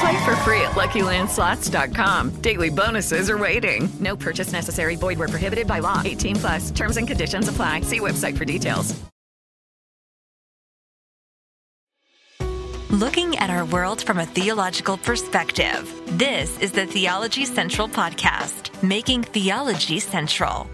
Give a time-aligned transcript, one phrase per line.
[0.00, 2.30] Play for free at LuckyLandSlots.com.
[2.40, 3.88] Daily bonuses are waiting.
[4.00, 4.96] No purchase necessary.
[4.96, 6.02] Void where prohibited by law.
[6.04, 6.70] 18 plus.
[6.70, 7.82] Terms and conditions apply.
[7.82, 8.94] See website for details.
[12.90, 15.92] Looking at our world from a theological perspective.
[16.16, 20.68] This is the Theology Central Podcast, making theology central.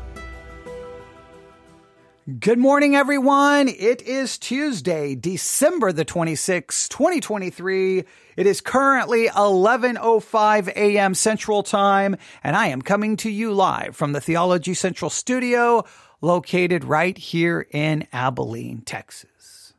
[2.39, 3.67] Good morning, everyone.
[3.67, 8.05] It is Tuesday, December the 26th, 2023.
[8.37, 11.15] It is currently 11.05 a.m.
[11.15, 15.85] Central Time, and I am coming to you live from the Theology Central studio
[16.21, 19.73] located right here in Abilene, Texas.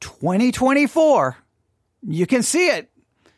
[0.00, 1.38] 2024.
[2.02, 2.90] You can see it.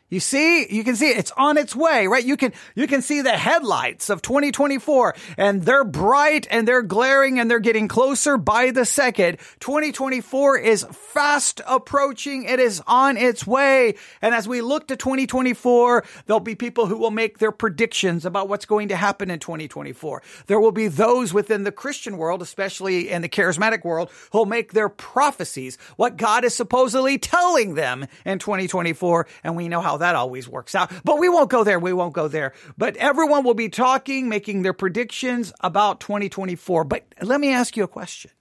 [0.09, 1.17] You see, you can see it.
[1.17, 2.25] It's on its way, right?
[2.25, 7.39] You can, you can see the headlights of 2024 and they're bright and they're glaring
[7.39, 9.37] and they're getting closer by the second.
[9.59, 12.45] 2024 is fast approaching.
[12.45, 13.95] It is on its way.
[14.19, 18.49] And as we look to 2024, there'll be people who will make their predictions about
[18.49, 20.23] what's going to happen in 2024.
[20.47, 24.73] There will be those within the Christian world, especially in the charismatic world, who'll make
[24.73, 29.27] their prophecies, what God is supposedly telling them in 2024.
[29.43, 30.91] And we know how that always works out.
[31.03, 31.79] But we won't go there.
[31.79, 32.53] We won't go there.
[32.77, 36.83] But everyone will be talking, making their predictions about 2024.
[36.83, 38.31] But let me ask you a question.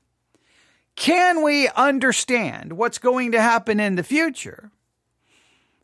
[0.97, 4.72] Can we understand what's going to happen in the future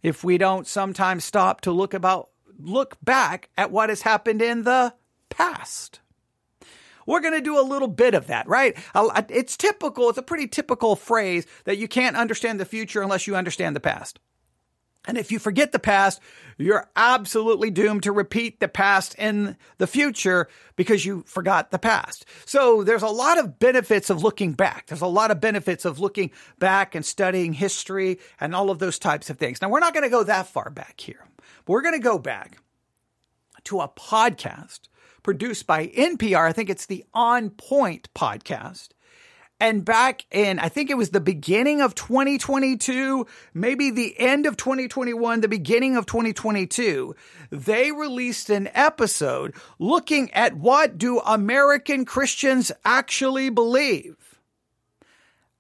[0.03, 4.65] if we don't sometimes stop to look about look back at what has happened in
[4.65, 4.93] the
[5.31, 6.00] past?
[7.06, 8.77] We're going to do a little bit of that, right?
[9.28, 10.09] It's typical.
[10.09, 13.81] It's a pretty typical phrase that you can't understand the future unless you understand the
[13.81, 14.21] past.
[15.06, 16.20] And if you forget the past,
[16.56, 22.25] you're absolutely doomed to repeat the past in the future because you forgot the past.
[22.47, 24.87] So there's a lot of benefits of looking back.
[24.87, 28.98] There's a lot of benefits of looking back and studying history and all of those
[28.98, 29.60] types of things.
[29.60, 31.26] Now, we're not going to go that far back here,
[31.66, 32.59] we're going to go back
[33.65, 34.81] to a podcast
[35.22, 36.47] produced by NPR.
[36.47, 38.91] I think it's the On Point podcast.
[39.60, 44.56] And back in, I think it was the beginning of 2022, maybe the end of
[44.56, 47.15] 2021, the beginning of 2022,
[47.50, 54.34] they released an episode looking at what do American Christians actually believe.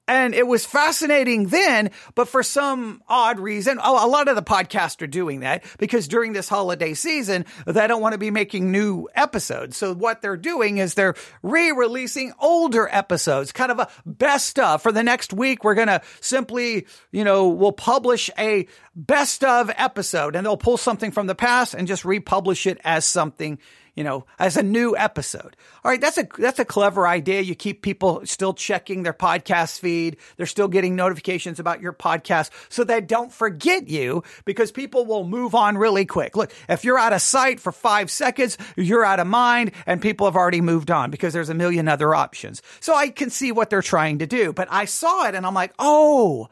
[0.06, 5.00] And it was fascinating then, but for some odd reason, a lot of the podcasts
[5.00, 9.08] are doing that because during this holiday season, they don't want to be making new
[9.14, 9.78] episodes.
[9.78, 14.82] So what they're doing is they're re-releasing older episodes, kind of a best of.
[14.82, 19.70] For the next week, we're going to simply, you know, we'll publish a best of
[19.74, 23.58] episode and they'll pull something from the past and just republish it as something
[23.94, 25.56] you know, as a new episode.
[25.84, 27.40] All right, that's a that's a clever idea.
[27.40, 30.16] You keep people still checking their podcast feed.
[30.36, 35.24] They're still getting notifications about your podcast so they don't forget you because people will
[35.24, 36.36] move on really quick.
[36.36, 40.26] Look, if you're out of sight for 5 seconds, you're out of mind and people
[40.26, 42.62] have already moved on because there's a million other options.
[42.80, 45.54] So I can see what they're trying to do, but I saw it and I'm
[45.54, 46.48] like, "Oh,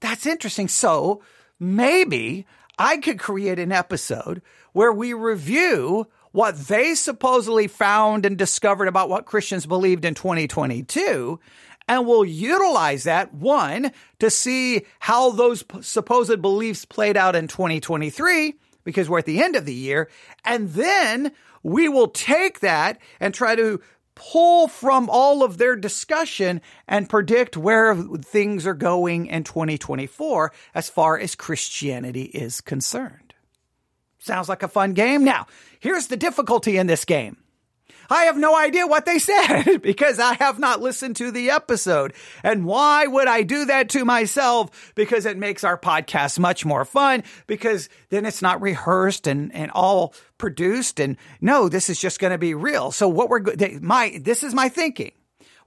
[0.00, 1.22] that's interesting." So,
[1.60, 2.46] maybe
[2.78, 9.08] I could create an episode where we review what they supposedly found and discovered about
[9.08, 11.40] what Christians believed in 2022.
[11.88, 13.90] And we'll utilize that one
[14.20, 18.54] to see how those supposed beliefs played out in 2023
[18.84, 20.08] because we're at the end of the year.
[20.44, 21.32] And then
[21.62, 23.80] we will take that and try to
[24.14, 30.90] pull from all of their discussion and predict where things are going in 2024 as
[30.90, 33.29] far as Christianity is concerned.
[34.20, 35.24] Sounds like a fun game.
[35.24, 35.46] Now,
[35.80, 37.38] here's the difficulty in this game.
[38.10, 42.12] I have no idea what they said because I have not listened to the episode.
[42.42, 44.92] And why would I do that to myself?
[44.94, 49.70] Because it makes our podcast much more fun because then it's not rehearsed and, and
[49.70, 51.00] all produced.
[51.00, 52.90] And no, this is just going to be real.
[52.90, 53.44] So what we're,
[53.80, 55.12] my, this is my thinking.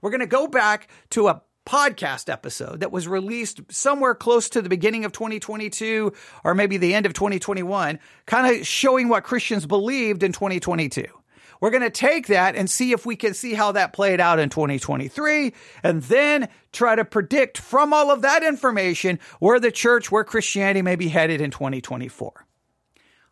[0.00, 4.62] we're going to go back to a podcast episode that was released somewhere close to
[4.62, 6.12] the beginning of 2022
[6.44, 11.04] or maybe the end of 2021, kind of showing what Christians believed in 2022.
[11.60, 14.38] We're going to take that and see if we can see how that played out
[14.38, 20.12] in 2023 and then try to predict from all of that information where the church,
[20.12, 22.46] where Christianity may be headed in 2024.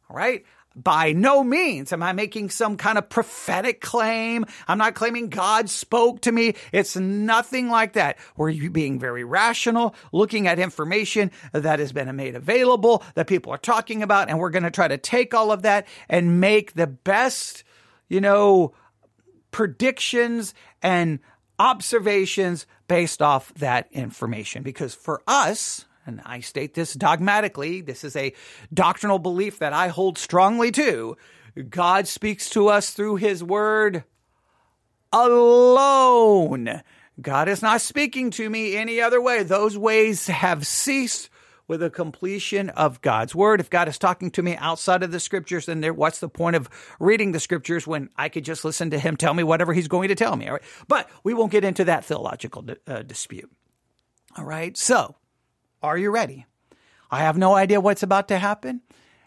[0.09, 0.45] All right.
[0.75, 4.47] By no means am I making some kind of prophetic claim.
[4.69, 6.55] I'm not claiming God spoke to me.
[6.73, 8.19] It's nothing like that.
[8.37, 13.59] We're being very rational, looking at information that has been made available, that people are
[13.59, 16.87] talking about, and we're going to try to take all of that and make the
[16.87, 17.65] best
[18.13, 18.75] you know,
[19.53, 20.53] predictions
[20.83, 21.19] and
[21.59, 24.63] observations based off that information.
[24.63, 28.33] Because for us, and I state this dogmatically, this is a
[28.73, 31.17] doctrinal belief that I hold strongly to.
[31.69, 34.05] God speaks to us through his word
[35.13, 36.83] alone.
[37.21, 39.43] God is not speaking to me any other way.
[39.43, 41.29] Those ways have ceased
[41.69, 43.61] with the completion of God's word.
[43.61, 46.57] If God is talking to me outside of the scriptures, then there, what's the point
[46.57, 46.69] of
[46.99, 50.09] reading the scriptures when I could just listen to him tell me whatever he's going
[50.09, 50.49] to tell me?
[50.49, 50.63] All right.
[50.89, 53.51] But we won't get into that theological uh, dispute.
[54.37, 54.77] All right.
[54.77, 55.15] So
[55.83, 56.47] are you ready?
[57.11, 58.81] I have no idea what's about to happen.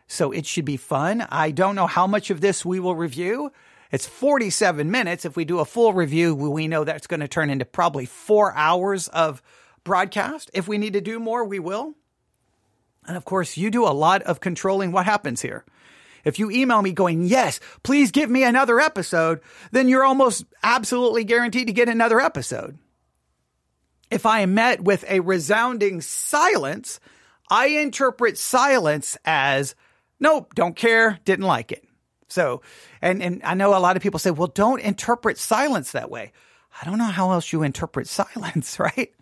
[0.07, 1.25] So it should be fun.
[1.29, 3.51] I don't know how much of this we will review.
[3.91, 5.25] It's 47 minutes.
[5.25, 8.53] If we do a full review, we know that's going to turn into probably four
[8.53, 9.41] hours of
[9.83, 10.51] broadcast.
[10.53, 11.95] If we need to do more, we will.
[13.07, 15.63] And of course, you do a lot of controlling what happens here.
[16.23, 19.41] If you email me going, yes, please give me another episode,
[19.71, 22.79] then you're almost absolutely guaranteed to get another episode.
[24.11, 26.99] If I am met with a resounding silence,
[27.49, 29.75] I interpret silence as,
[30.19, 31.83] nope, don't care, didn't like it.
[32.27, 32.61] So,
[33.01, 36.33] and, and I know a lot of people say, well, don't interpret silence that way.
[36.81, 39.13] I don't know how else you interpret silence, right?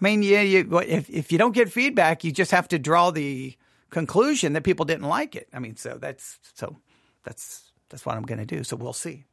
[0.00, 3.10] I mean, yeah, you, if, if you don't get feedback, you just have to draw
[3.10, 3.56] the
[3.90, 5.48] conclusion that people didn't like it.
[5.52, 6.78] I mean, so that's, so
[7.22, 8.64] that's, that's what I'm going to do.
[8.64, 9.24] So we'll see.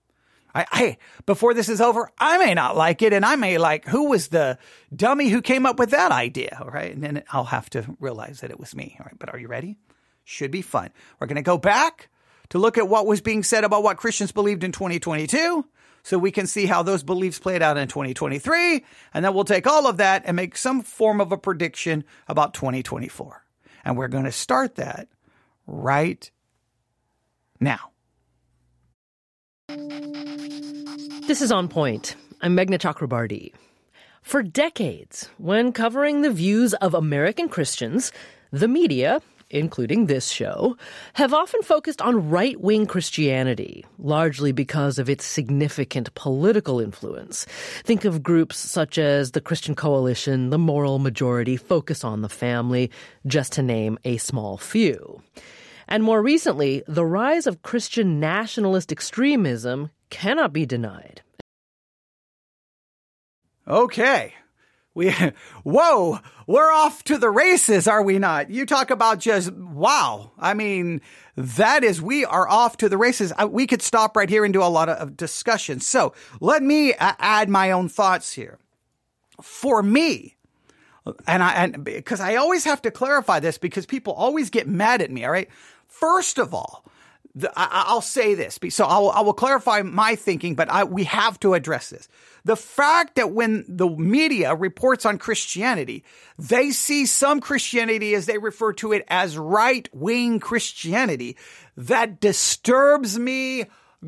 [0.54, 3.86] I, I, before this is over, I may not like it and I may like,
[3.88, 4.58] who was the
[4.96, 6.58] dummy who came up with that idea?
[6.62, 6.94] All right.
[6.94, 8.96] And then I'll have to realize that it was me.
[9.00, 9.18] All right.
[9.18, 9.78] But are you ready?
[10.24, 10.90] Should be fun.
[11.20, 12.10] We're going to go back
[12.50, 15.66] to look at what was being said about what Christians believed in 2022
[16.04, 18.84] so we can see how those beliefs played out in 2023.
[19.14, 22.54] And then we'll take all of that and make some form of a prediction about
[22.54, 23.46] 2024.
[23.86, 25.08] And we're going to start that
[25.66, 26.30] right
[27.60, 27.91] now.
[31.28, 32.18] This is On Point.
[32.42, 33.54] I'm Meghna Chakrabarti.
[34.22, 38.12] For decades, when covering the views of American Christians,
[38.52, 40.76] the media, including this show,
[41.14, 47.46] have often focused on right wing Christianity, largely because of its significant political influence.
[47.84, 52.92] Think of groups such as the Christian Coalition, the Moral Majority, Focus on the Family,
[53.26, 55.22] just to name a small few.
[55.92, 61.22] And more recently, the rise of Christian nationalist extremism cannot be denied.
[63.68, 64.34] Okay.
[64.94, 65.12] We,
[65.64, 68.50] whoa, we're off to the races, are we not?
[68.50, 70.32] You talk about just, wow.
[70.40, 71.02] I mean,
[71.36, 73.34] that is, we are off to the races.
[73.38, 75.82] Uh, we could stop right here and do a lot of discussion.
[75.82, 78.60] So let me uh, add my own thoughts here.
[79.42, 80.38] For me,
[81.28, 85.02] and I, and because I always have to clarify this because people always get mad
[85.02, 85.26] at me.
[85.26, 85.50] All right.
[85.92, 86.84] First of all,
[87.36, 88.60] the, I, will say this.
[88.70, 92.10] So I will, I will clarify my thinking, but I, we have to address this.
[92.44, 96.04] The fact that when the media reports on Christianity,
[96.38, 101.38] they see some Christianity as they refer to it as right wing Christianity,
[101.78, 103.66] that disturbs me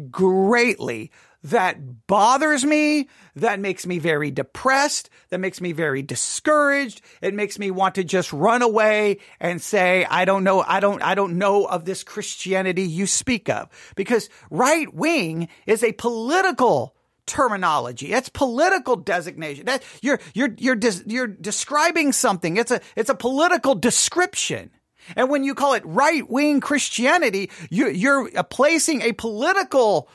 [0.10, 1.12] greatly.
[1.44, 3.10] That bothers me.
[3.36, 5.10] That makes me very depressed.
[5.30, 7.02] That makes me very discouraged.
[7.22, 11.02] It makes me want to just run away and say, I don't know, I don't,
[11.02, 13.70] I don't know of this Christianity you speak of.
[13.96, 16.96] Because right wing is a political
[17.26, 18.10] terminology.
[18.12, 19.66] That's political designation.
[19.66, 22.58] That you're you're you're you're describing something.
[22.58, 24.72] It's a it's a political description.
[25.16, 30.10] And when you call it right wing Christianity, you, you're placing a political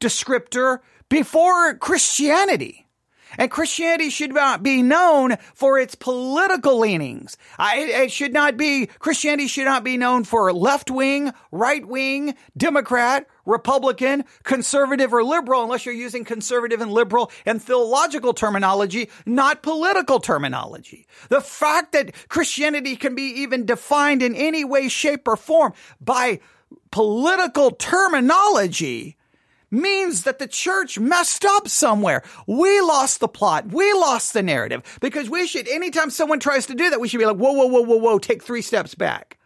[0.00, 0.78] descriptor
[1.08, 2.88] before Christianity.
[3.36, 7.36] And Christianity should not be known for its political leanings.
[7.58, 13.26] it should not be, Christianity should not be known for left wing, right wing, Democrat,
[13.44, 20.20] Republican, conservative, or liberal, unless you're using conservative and liberal and theological terminology, not political
[20.20, 21.06] terminology.
[21.28, 26.40] The fact that Christianity can be even defined in any way, shape, or form by
[26.90, 29.17] political terminology
[29.70, 32.22] means that the church messed up somewhere.
[32.46, 33.68] We lost the plot.
[33.68, 37.18] We lost the narrative because we should, anytime someone tries to do that, we should
[37.18, 39.38] be like, whoa, whoa, whoa, whoa, whoa, take three steps back.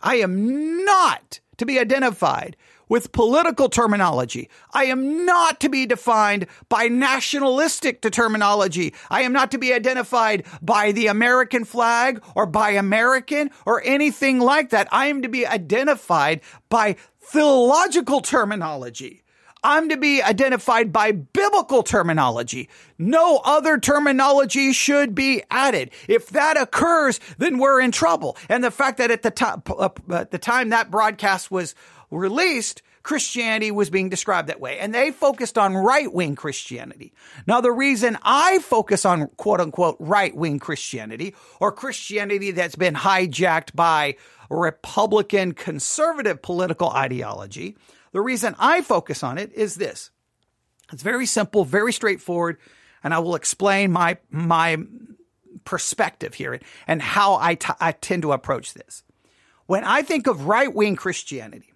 [0.00, 2.56] I am not to be identified
[2.88, 4.50] with political terminology.
[4.74, 8.92] I am not to be defined by nationalistic terminology.
[9.08, 14.40] I am not to be identified by the American flag or by American or anything
[14.40, 14.88] like that.
[14.92, 19.21] I am to be identified by theological terminology.
[19.64, 22.68] I'm to be identified by biblical terminology.
[22.98, 25.90] No other terminology should be added.
[26.08, 28.36] If that occurs, then we're in trouble.
[28.48, 31.74] And the fact that at the time, uh, at the time that broadcast was
[32.10, 34.78] released, Christianity was being described that way.
[34.78, 37.12] And they focused on right wing Christianity.
[37.46, 42.94] Now, the reason I focus on quote unquote right wing Christianity or Christianity that's been
[42.94, 44.16] hijacked by
[44.50, 47.76] Republican conservative political ideology
[48.12, 50.10] the reason I focus on it is this.
[50.92, 52.58] It's very simple, very straightforward,
[53.02, 54.78] and I will explain my my
[55.64, 59.02] perspective here and how I, t- I tend to approach this.
[59.66, 61.72] When I think of right wing Christianity,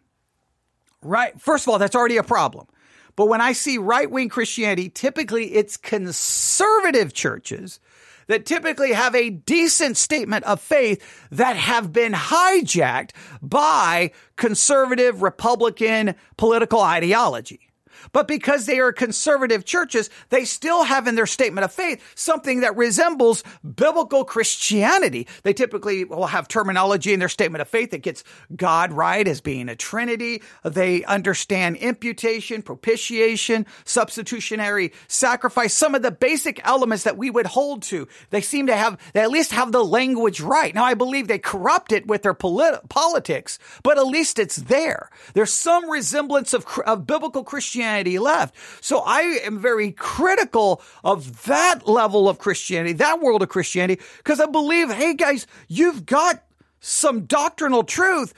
[1.03, 2.67] right, first of all, that's already a problem.
[3.15, 7.81] But when I see right wing Christianity, typically it's conservative churches
[8.27, 13.11] that typically have a decent statement of faith that have been hijacked
[13.43, 17.66] by conservative Republican political ideology.
[18.13, 22.61] But because they are conservative churches, they still have in their statement of faith something
[22.61, 25.27] that resembles biblical Christianity.
[25.43, 29.41] They typically will have terminology in their statement of faith that gets God right as
[29.41, 30.43] being a trinity.
[30.65, 37.83] They understand imputation, propitiation, substitutionary sacrifice, some of the basic elements that we would hold
[37.85, 38.09] to.
[38.31, 40.75] They seem to have, they at least have the language right.
[40.75, 45.11] Now, I believe they corrupt it with their polit- politics, but at least it's there.
[45.35, 48.55] There's some resemblance of, of biblical Christianity Christianity left.
[48.85, 54.41] So I am very critical of that level of Christianity, that world of Christianity, because
[54.41, 56.45] I believe, hey guys, you've got
[56.81, 58.35] some doctrinal truth.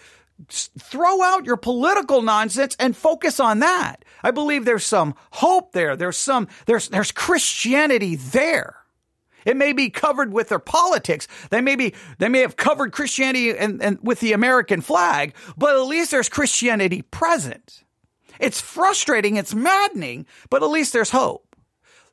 [0.49, 4.05] Throw out your political nonsense and focus on that.
[4.23, 5.97] I believe there's some hope there.
[5.97, 8.77] There's some, there's, there's Christianity there.
[9.45, 11.27] It may be covered with their politics.
[11.51, 15.75] They may be, they may have covered Christianity and, and with the American flag, but
[15.75, 17.83] at least there's Christianity present.
[18.41, 21.57] It's frustrating, it's maddening, but at least there's hope.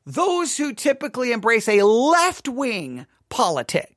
[0.04, 3.95] Those who typically embrace a left wing politic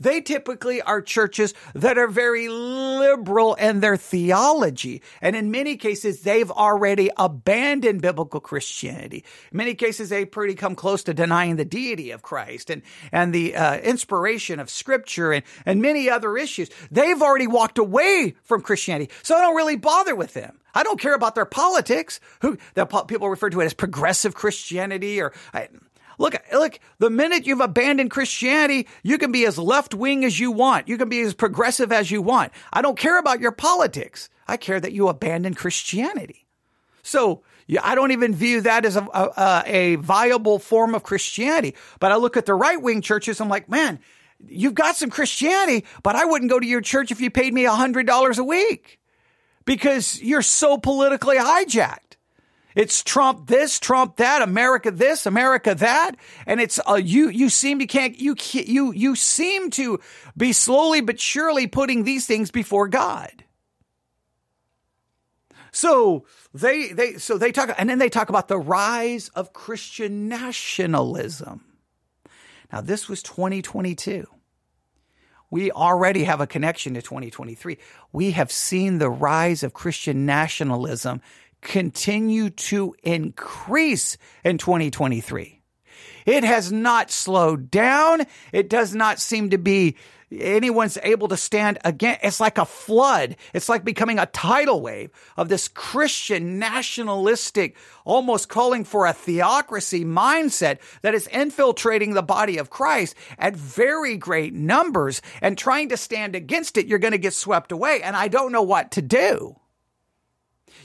[0.00, 5.02] they typically are churches that are very liberal in their theology.
[5.20, 9.24] And in many cases, they've already abandoned biblical Christianity.
[9.52, 13.34] In many cases, they pretty come close to denying the deity of Christ and, and
[13.34, 16.70] the uh, inspiration of scripture and, and many other issues.
[16.90, 19.10] They've already walked away from Christianity.
[19.22, 20.58] So I don't really bother with them.
[20.74, 22.20] I don't care about their politics.
[22.42, 25.68] Who the people refer to it as progressive Christianity or I,
[26.18, 30.50] Look, look, the minute you've abandoned Christianity, you can be as left wing as you
[30.50, 30.88] want.
[30.88, 32.52] You can be as progressive as you want.
[32.72, 34.28] I don't care about your politics.
[34.46, 36.46] I care that you abandon Christianity.
[37.02, 41.74] So yeah, I don't even view that as a, a, a viable form of Christianity.
[42.00, 43.40] But I look at the right wing churches.
[43.40, 44.00] I'm like, man,
[44.46, 47.66] you've got some Christianity, but I wouldn't go to your church if you paid me
[47.66, 48.98] a hundred dollars a week
[49.66, 52.07] because you're so politically hijacked.
[52.78, 56.12] It's Trump this, Trump that, America this, America that,
[56.46, 57.28] and it's uh, you.
[57.28, 59.98] You seem to can't you you you seem to
[60.36, 63.32] be slowly but surely putting these things before God.
[65.72, 70.28] So they they so they talk and then they talk about the rise of Christian
[70.28, 71.64] nationalism.
[72.72, 74.24] Now this was 2022.
[75.50, 77.78] We already have a connection to 2023.
[78.12, 81.22] We have seen the rise of Christian nationalism
[81.60, 85.62] continue to increase in 2023.
[86.26, 88.26] It has not slowed down.
[88.52, 89.96] It does not seem to be
[90.30, 92.18] anyone's able to stand again.
[92.22, 93.36] It's like a flood.
[93.54, 100.04] It's like becoming a tidal wave of this Christian nationalistic, almost calling for a theocracy
[100.04, 105.96] mindset that is infiltrating the body of Christ at very great numbers and trying to
[105.96, 106.86] stand against it.
[106.86, 108.02] You're going to get swept away.
[108.02, 109.56] And I don't know what to do.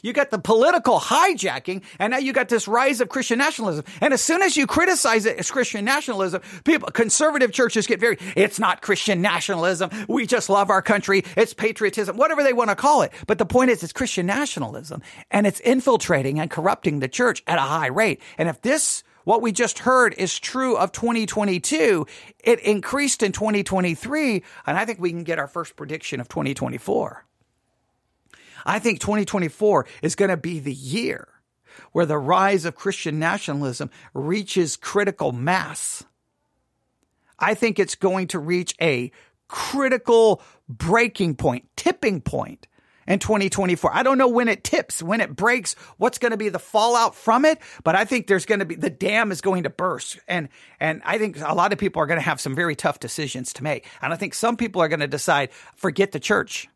[0.01, 3.85] You got the political hijacking, and now you got this rise of Christian nationalism.
[4.01, 8.17] And as soon as you criticize it as Christian nationalism, people, conservative churches get very,
[8.35, 9.89] it's not Christian nationalism.
[10.07, 11.23] We just love our country.
[11.37, 13.11] It's patriotism, whatever they want to call it.
[13.27, 17.57] But the point is, it's Christian nationalism, and it's infiltrating and corrupting the church at
[17.57, 18.21] a high rate.
[18.37, 22.05] And if this what we just heard is true of 2022.
[22.43, 27.25] It increased in 2023, and I think we can get our first prediction of 2024.
[28.65, 31.27] I think 2024 is going to be the year
[31.91, 36.03] where the rise of Christian nationalism reaches critical mass.
[37.39, 39.11] I think it's going to reach a
[39.47, 42.67] critical breaking point, tipping point
[43.07, 43.93] in 2024.
[43.93, 47.15] I don't know when it tips, when it breaks, what's going to be the fallout
[47.15, 50.19] from it, but I think there's going to be the dam is going to burst.
[50.27, 52.99] And and I think a lot of people are going to have some very tough
[52.99, 53.87] decisions to make.
[54.01, 56.67] And I think some people are going to decide forget the church.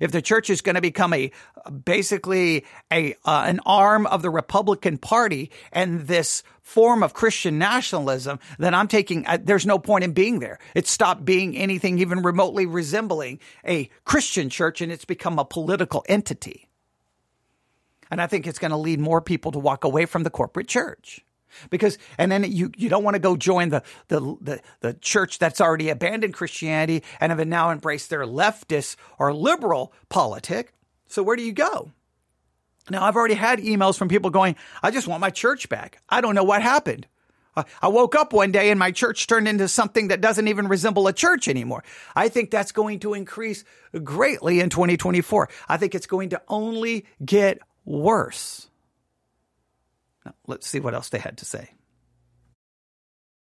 [0.00, 1.30] If the church is going to become a
[1.84, 8.38] basically a uh, an arm of the Republican Party and this form of Christian nationalism,
[8.58, 10.58] then I'm taking uh, there's no point in being there.
[10.74, 16.04] It stopped being anything even remotely resembling a Christian church and it's become a political
[16.08, 16.68] entity.
[18.10, 20.68] And I think it's going to lead more people to walk away from the corporate
[20.68, 21.25] church
[21.70, 25.38] because and then you you don't want to go join the, the the the church
[25.38, 30.72] that's already abandoned Christianity and have now embraced their leftist or liberal politic.
[31.08, 31.92] So where do you go?
[32.90, 36.00] Now I've already had emails from people going, I just want my church back.
[36.08, 37.06] I don't know what happened.
[37.80, 41.06] I woke up one day and my church turned into something that doesn't even resemble
[41.08, 41.84] a church anymore.
[42.14, 43.64] I think that's going to increase
[44.04, 45.48] greatly in 2024.
[45.68, 48.68] I think it's going to only get worse.
[50.26, 51.70] Now, let's see what else they had to say.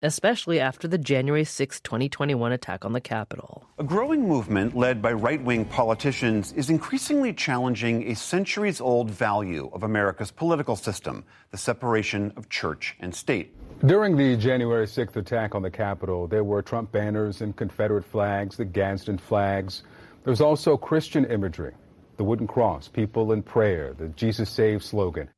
[0.03, 3.65] Especially after the January 6, 2021 attack on the Capitol.
[3.79, 9.69] A growing movement led by right wing politicians is increasingly challenging a centuries old value
[9.71, 13.55] of America's political system the separation of church and state.
[13.85, 18.57] During the January 6th attack on the Capitol, there were Trump banners and Confederate flags,
[18.57, 19.83] the Gadsden flags.
[20.25, 21.73] There was also Christian imagery,
[22.17, 25.29] the wooden cross, people in prayer, the Jesus Saves slogan.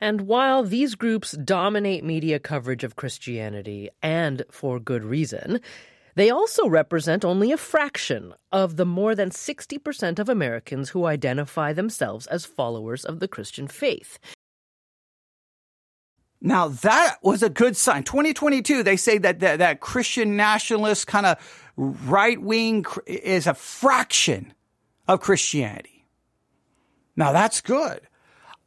[0.00, 5.60] And while these groups dominate media coverage of Christianity, and for good reason,
[6.14, 11.72] they also represent only a fraction of the more than 60% of Americans who identify
[11.72, 14.18] themselves as followers of the Christian faith.
[16.40, 18.04] Now that was a good sign.
[18.04, 24.54] 2022, they say that that, that Christian nationalist kind of right wing is a fraction
[25.08, 26.06] of Christianity.
[27.16, 28.00] Now that's good.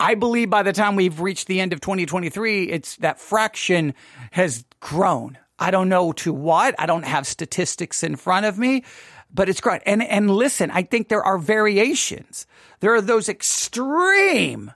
[0.02, 3.94] I believe by the time we've reached the end of 2023, it's that fraction
[4.32, 5.38] has grown.
[5.60, 6.74] I don't know to what.
[6.80, 8.84] I don't have statistics in front of me,
[9.32, 9.80] but it's grown.
[9.86, 12.48] And, and listen, I think there are variations.
[12.80, 14.72] There are those extreme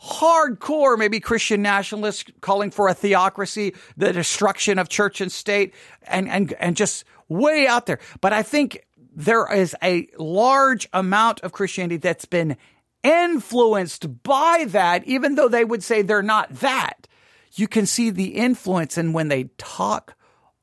[0.00, 6.28] hardcore, maybe Christian nationalists calling for a theocracy, the destruction of church and state, and,
[6.28, 7.98] and, and just way out there.
[8.20, 12.56] But I think there is a large amount of Christianity that's been
[13.02, 17.06] influenced by that, even though they would say they're not that.
[17.54, 20.14] You can see the influence in when they talk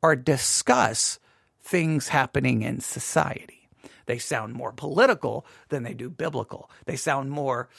[0.02, 1.19] or discuss
[1.62, 3.67] things happening in society.
[4.06, 6.71] They sound more political than they do biblical.
[6.86, 7.69] They sound more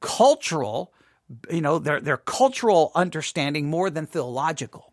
[0.00, 0.92] cultural,
[1.50, 4.92] you know, their, their cultural understanding more than theological.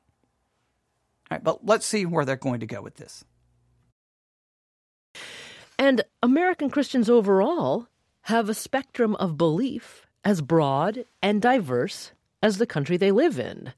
[1.31, 3.25] All right, but let's see where they're going to go with this.
[5.79, 7.88] And American Christians overall
[8.23, 13.73] have a spectrum of belief as broad and diverse as the country they live in.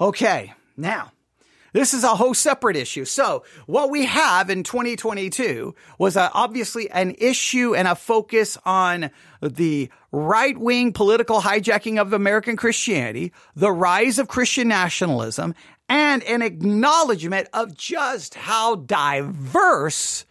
[0.00, 1.12] Okay, now,
[1.72, 3.04] this is a whole separate issue.
[3.04, 9.90] So, what we have in 2022 was obviously an issue and a focus on the
[10.10, 15.54] right wing political hijacking of American Christianity, the rise of Christian nationalism,
[15.88, 20.24] and an acknowledgement of just how diverse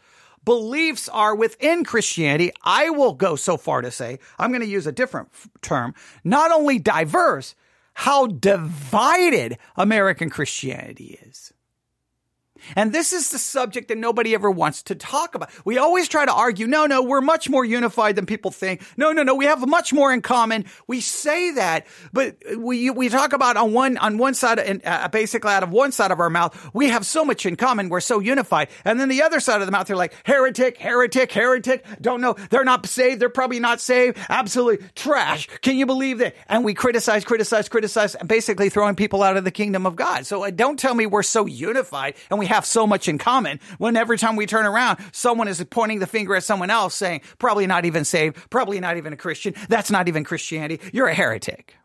[0.50, 4.88] beliefs are within Christianity, I will go so far to say, I'm going to use
[4.88, 5.30] a different
[5.62, 7.54] term, not only diverse,
[7.94, 11.54] how divided American Christianity is.
[12.76, 15.50] And this is the subject that nobody ever wants to talk about.
[15.66, 18.82] We always try to argue, no, no, we're much more unified than people think.
[18.98, 20.66] No, no, no, we have much more in common.
[20.88, 25.52] We say that, but we we talk about on one on one side uh, basically
[25.52, 27.90] out of one side of our mouth, we have so much in common.
[27.90, 31.32] We're so unified, and then the other side of the mouth, they're like heretic, heretic,
[31.32, 31.86] heretic.
[32.02, 33.22] Don't know, they're not saved.
[33.22, 34.18] They're probably not saved.
[34.30, 35.48] Absolutely trash.
[35.62, 36.36] Can you believe that?
[36.48, 40.26] And we criticize, criticize, criticize, and basically throwing people out of the kingdom of God.
[40.26, 43.60] So uh, don't tell me we're so unified and we have so much in common
[43.78, 47.22] when every time we turn around, someone is pointing the finger at someone else saying,
[47.38, 51.14] probably not even saved, probably not even a Christian, that's not even Christianity, you're a
[51.14, 51.76] heretic.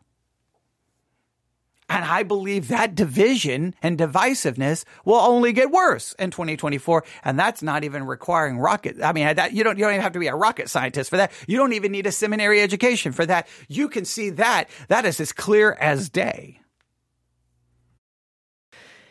[1.87, 7.03] And I believe that division and divisiveness will only get worse in 2024.
[7.23, 9.03] And that's not even requiring rocket.
[9.03, 11.17] I mean, that, you don't, you don't even have to be a rocket scientist for
[11.17, 11.31] that.
[11.47, 13.47] You don't even need a seminary education for that.
[13.67, 14.69] You can see that.
[14.87, 16.59] That is as clear as day.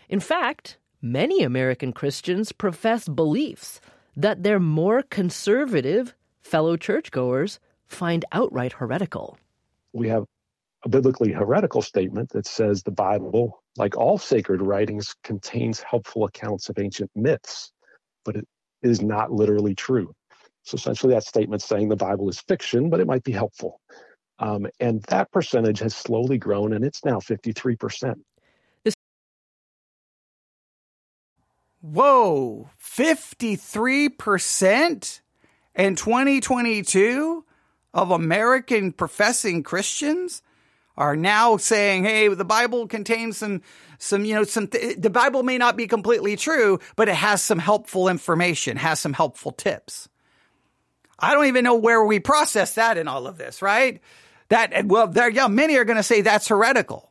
[0.09, 3.79] In fact, many American Christians profess beliefs
[4.17, 9.39] that their more conservative fellow churchgoers find outright heretical.
[9.93, 10.25] We have
[10.83, 16.71] a biblically heretical statement that says the Bible, like all sacred writings, contains helpful accounts
[16.71, 17.71] of ancient myths,
[18.25, 18.49] but it
[18.83, 20.15] is not literally true.
[20.63, 23.79] So essentially, that statement saying the Bible is fiction, but it might be helpful.
[24.39, 28.15] Um, and that percentage has slowly grown, and it's now 53%.
[31.85, 35.21] Whoa, 53%
[35.75, 37.45] in 2022
[37.93, 40.41] of American professing Christians
[40.97, 43.61] are now saying, "Hey, the Bible contains some
[43.99, 47.43] some, you know, some th- the Bible may not be completely true, but it has
[47.43, 50.09] some helpful information, has some helpful tips."
[51.19, 54.01] I don't even know where we process that in all of this, right?
[54.49, 57.11] That well, there yeah, many are going to say that's heretical.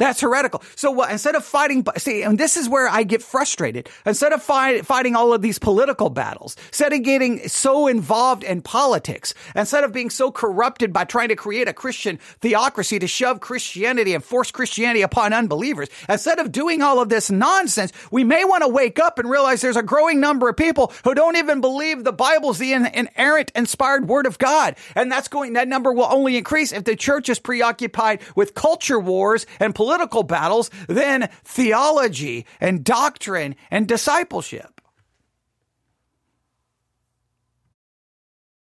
[0.00, 0.62] That's heretical.
[0.76, 3.90] So what, instead of fighting, see, and this is where I get frustrated.
[4.06, 8.62] Instead of fight, fighting all of these political battles, instead of getting so involved in
[8.62, 13.40] politics, instead of being so corrupted by trying to create a Christian theocracy to shove
[13.40, 18.42] Christianity and force Christianity upon unbelievers, instead of doing all of this nonsense, we may
[18.46, 21.60] want to wake up and realize there's a growing number of people who don't even
[21.60, 24.76] believe the Bible's the inerrant, inspired word of God.
[24.96, 28.98] And that's going, that number will only increase if the church is preoccupied with culture
[28.98, 34.79] wars and political political battles than theology and doctrine and discipleship.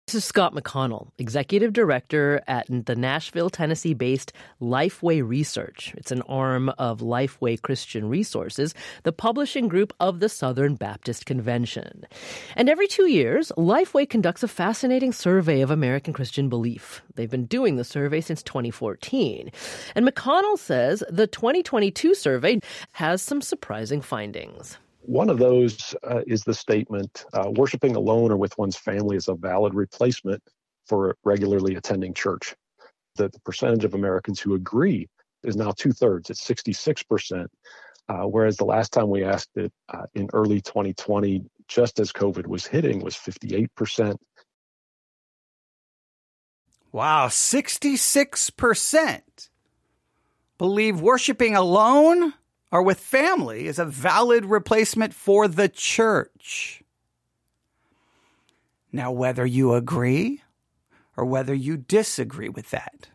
[0.10, 5.94] This is Scott McConnell, Executive Director at the Nashville, Tennessee based Lifeway Research.
[5.98, 12.08] It's an arm of Lifeway Christian Resources, the publishing group of the Southern Baptist Convention.
[12.56, 17.04] And every two years, Lifeway conducts a fascinating survey of American Christian belief.
[17.14, 19.52] They've been doing the survey since 2014.
[19.94, 22.62] And McConnell says the 2022 survey
[22.94, 24.80] has some surprising findings.
[25.02, 29.28] One of those uh, is the statement uh, worshiping alone or with one's family is
[29.28, 30.44] a valid replacement
[30.88, 32.56] for regularly attending church.
[33.16, 35.08] The, the percentage of Americans who agree
[35.44, 37.48] is now two thirds, it's 66%.
[38.10, 42.48] Uh, whereas the last time we asked it uh, in early 2020, just as COVID
[42.48, 44.16] was hitting, was 58%.
[46.92, 49.22] Wow, 66%
[50.58, 52.34] believe worshiping alone
[52.72, 56.84] or with family is a valid replacement for the church.
[58.92, 60.42] Now, whether you agree
[61.16, 63.10] or whether you disagree with that,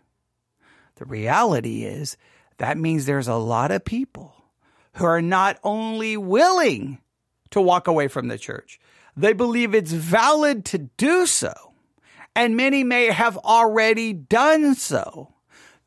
[0.97, 2.17] the reality is
[2.59, 4.35] that means there's a lot of people
[4.95, 6.99] who are not only willing
[7.51, 8.79] to walk away from the church,
[9.17, 11.53] they believe it's valid to do so.
[12.37, 15.34] And many may have already done so.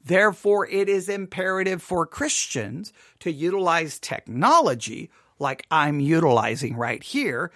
[0.08, 7.52] Therefore, it is imperative for Christians to utilize technology like I'm utilizing right here,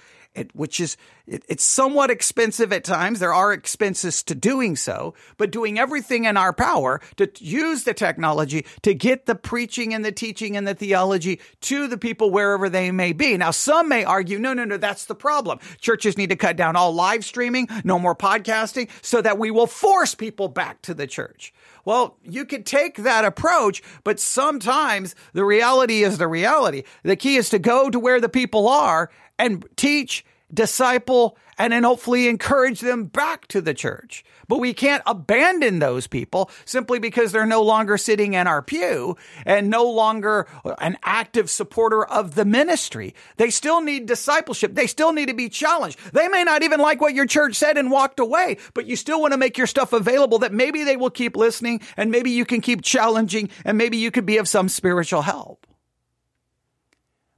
[0.54, 3.20] which is it, it's somewhat expensive at times.
[3.20, 7.94] There are expenses to doing so, but doing everything in our power to use the
[7.94, 12.70] technology to get the preaching and the teaching and the theology to the people wherever
[12.70, 13.38] they may be.
[13.38, 15.60] Now, some may argue, no, no, no, that's the problem.
[15.80, 19.68] Churches need to cut down all live streaming, no more podcasting, so that we will
[19.68, 21.54] force people back to the church.
[21.86, 26.84] Well, you could take that approach, but sometimes the reality is the reality.
[27.04, 31.84] The key is to go to where the people are and teach, disciple, and then
[31.84, 34.26] hopefully encourage them back to the church.
[34.48, 39.16] But we can't abandon those people simply because they're no longer sitting in our pew
[39.46, 40.48] and no longer
[40.80, 43.14] an active supporter of the ministry.
[43.38, 44.74] They still need discipleship.
[44.74, 46.00] They still need to be challenged.
[46.14, 49.22] They may not even like what your church said and walked away, but you still
[49.22, 52.44] want to make your stuff available that maybe they will keep listening and maybe you
[52.44, 55.68] can keep challenging and maybe you could be of some spiritual help.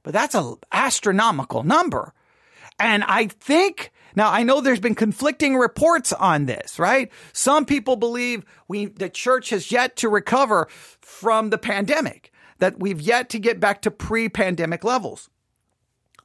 [0.02, 2.14] But that's an astronomical number.
[2.78, 7.10] And I think now I know there's been conflicting reports on this, right?
[7.32, 10.68] Some people believe we the church has yet to recover
[11.00, 15.30] from the pandemic, that we've yet to get back to pre-pandemic levels.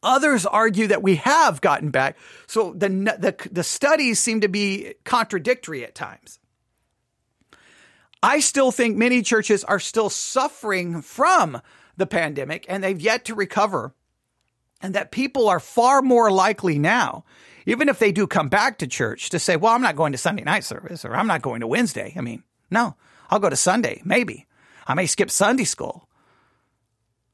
[0.02, 2.18] Others argue that we have gotten back.
[2.48, 6.40] So the, the, the studies seem to be contradictory at times.
[8.24, 11.62] I still think many churches are still suffering from
[11.98, 13.94] the pandemic and they've yet to recover.
[14.82, 17.26] And that people are far more likely now,
[17.66, 20.18] even if they do come back to church, to say, well, I'm not going to
[20.18, 22.14] Sunday night service or I'm not going to Wednesday.
[22.18, 22.96] I mean, no,
[23.30, 24.48] I'll go to Sunday, maybe.
[24.88, 26.08] I may skip Sunday school.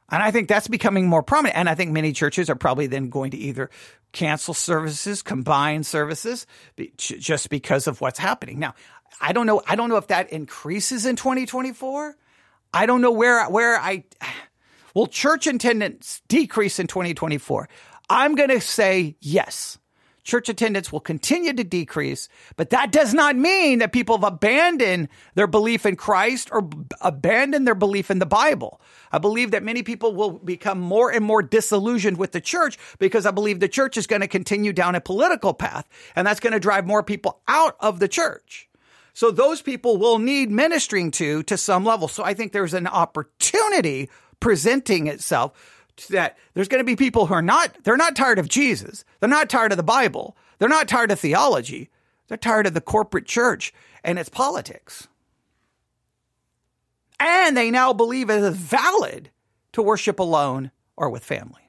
[0.09, 1.57] And I think that's becoming more prominent.
[1.57, 3.69] And I think many churches are probably then going to either
[4.11, 6.45] cancel services, combine services,
[6.97, 8.59] just because of what's happening.
[8.59, 8.75] Now,
[9.19, 9.61] I don't know.
[9.67, 12.15] I don't know if that increases in 2024.
[12.73, 14.03] I don't know where, where I,
[14.95, 17.67] Will church attendance decrease in 2024?
[18.09, 19.77] I'm going to say yes.
[20.25, 25.07] Church attendance will continue to decrease, but that does not mean that people have abandoned
[25.35, 28.81] their belief in Christ or b- abandoned their belief in the Bible.
[29.11, 33.25] I believe that many people will become more and more disillusioned with the church because
[33.25, 36.53] I believe the church is going to continue down a political path and that's going
[36.53, 38.67] to drive more people out of the church.
[39.13, 42.07] So those people will need ministering to to some level.
[42.09, 44.09] So I think there's an opportunity
[44.41, 45.53] presenting itself
[46.09, 49.05] that there's going to be people who are not, they're not tired of Jesus.
[49.19, 50.35] They're not tired of the Bible.
[50.59, 51.89] They're not tired of theology.
[52.27, 55.07] They're tired of the corporate church and its politics.
[57.19, 59.29] And they now believe it is valid
[59.73, 61.61] to worship alone or with family.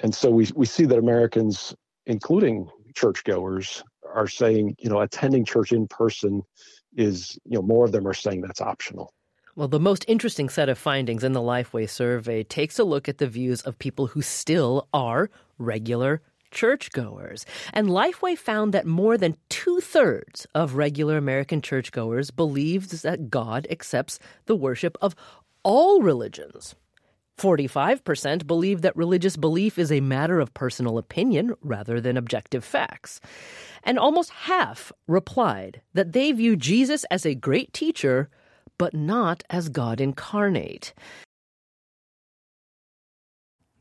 [0.00, 1.74] And so we, we see that Americans,
[2.06, 3.82] including churchgoers,
[4.14, 6.42] are saying, you know, attending church in person
[6.96, 9.12] is, you know, more of them are saying that's optional.
[9.58, 13.18] Well, the most interesting set of findings in the Lifeway survey takes a look at
[13.18, 17.44] the views of people who still are regular churchgoers.
[17.72, 23.66] And Lifeway found that more than two thirds of regular American churchgoers believes that God
[23.68, 25.16] accepts the worship of
[25.64, 26.76] all religions.
[27.36, 33.20] 45% believe that religious belief is a matter of personal opinion rather than objective facts.
[33.82, 38.30] And almost half replied that they view Jesus as a great teacher
[38.78, 40.94] but not as God incarnate.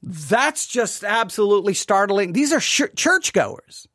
[0.02, 2.34] That's just absolutely startling.
[2.34, 3.88] These are sh- churchgoers.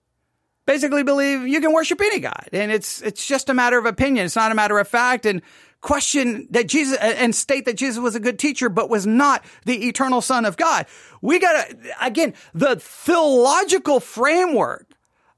[0.67, 4.27] Basically believe you can worship any God and it's, it's just a matter of opinion.
[4.27, 5.43] It's not a matter of fact and
[5.81, 9.89] question that Jesus and state that Jesus was a good teacher, but was not the
[9.89, 10.87] eternal son of God.
[11.21, 14.87] We gotta, again, the theological framework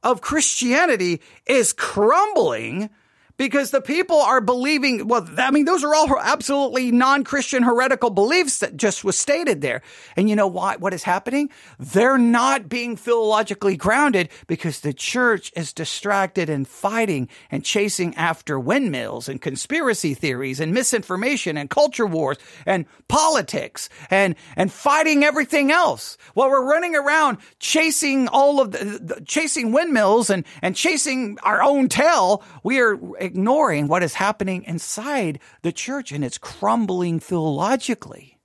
[0.02, 2.90] of Christianity is crumbling
[3.36, 8.58] because the people are believing, well, I mean, those are all absolutely non-Christian heretical beliefs
[8.58, 9.82] that just was stated there.
[10.16, 11.50] And you know why, what is happening?
[11.78, 18.58] They're not being theologically grounded because the church is distracted and fighting and chasing after
[18.58, 25.72] windmills and conspiracy theories and misinformation and culture wars and politics and, and fighting everything
[25.72, 31.36] else while we're running around chasing all of the, the chasing windmills and, and chasing
[31.42, 32.42] our own tail.
[32.62, 38.38] We are ignoring what is happening inside the church and it's crumbling theologically.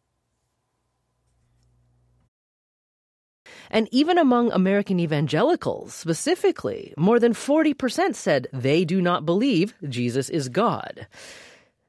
[3.70, 10.30] And even among American evangelicals specifically, more than 40% said they do not believe Jesus
[10.30, 11.08] is God.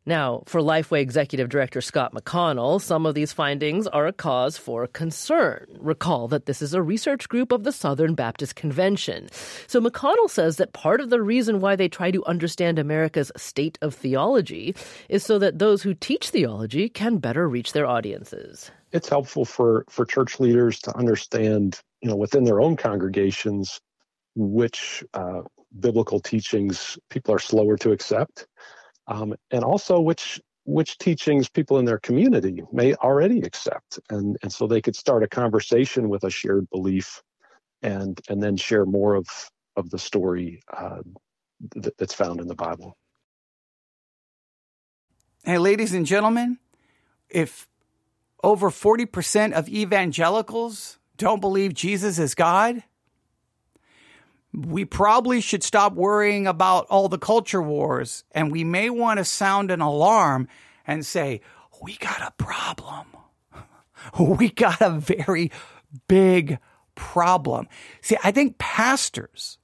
[0.06, 4.86] Now, for Lifeway Executive Director Scott McConnell, some of these findings are a cause for
[4.86, 5.66] concern.
[5.78, 9.28] Recall that this is a research group of the Southern Baptist Convention.
[9.66, 13.78] So McConnell says that part of the reason why they try to understand America's state
[13.82, 14.74] of theology
[15.10, 18.70] is so that those who teach theology can better reach their audiences.
[18.92, 23.82] It's helpful for, for church leaders to understand, you know, within their own congregations,
[24.34, 25.42] which uh,
[25.78, 28.46] biblical teachings people are slower to accept
[29.10, 33.98] um, and also which which teachings people in their community may already accept.
[34.08, 37.22] And and so they could start a conversation with a shared belief
[37.82, 39.26] and and then share more of
[39.76, 41.00] of the story uh,
[41.74, 42.96] th- that's found in the bible.
[45.44, 46.58] Hey ladies and gentlemen
[47.28, 47.68] if
[48.42, 52.82] over 40% of evangelicals don't believe jesus is god
[54.52, 59.24] we probably should stop worrying about all the culture wars and we may want to
[59.24, 60.48] sound an alarm
[60.86, 61.40] and say,
[61.82, 63.06] we got a problem.
[64.18, 65.52] we got a very
[66.08, 66.58] big
[66.94, 67.68] problem.
[68.00, 69.58] See, I think pastors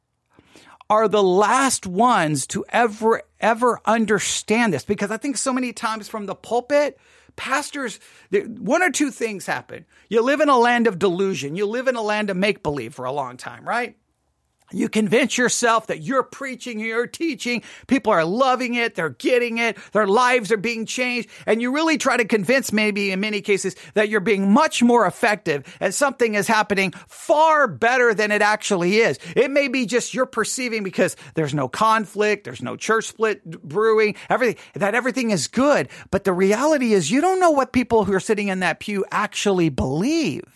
[0.88, 6.08] are the last ones to ever, ever understand this because I think so many times
[6.08, 6.98] from the pulpit,
[7.34, 7.98] pastors,
[8.30, 9.84] one or two things happen.
[10.08, 11.56] You live in a land of delusion.
[11.56, 13.96] You live in a land of make believe for a long time, right?
[14.72, 19.78] You convince yourself that you're preaching, you're teaching, people are loving it, they're getting it,
[19.92, 23.76] their lives are being changed, and you really try to convince maybe in many cases
[23.94, 28.96] that you're being much more effective and something is happening far better than it actually
[28.96, 29.20] is.
[29.36, 34.16] It may be just you're perceiving because there's no conflict, there's no church split brewing,
[34.28, 35.88] everything, that everything is good.
[36.10, 39.04] But the reality is you don't know what people who are sitting in that pew
[39.12, 40.55] actually believe.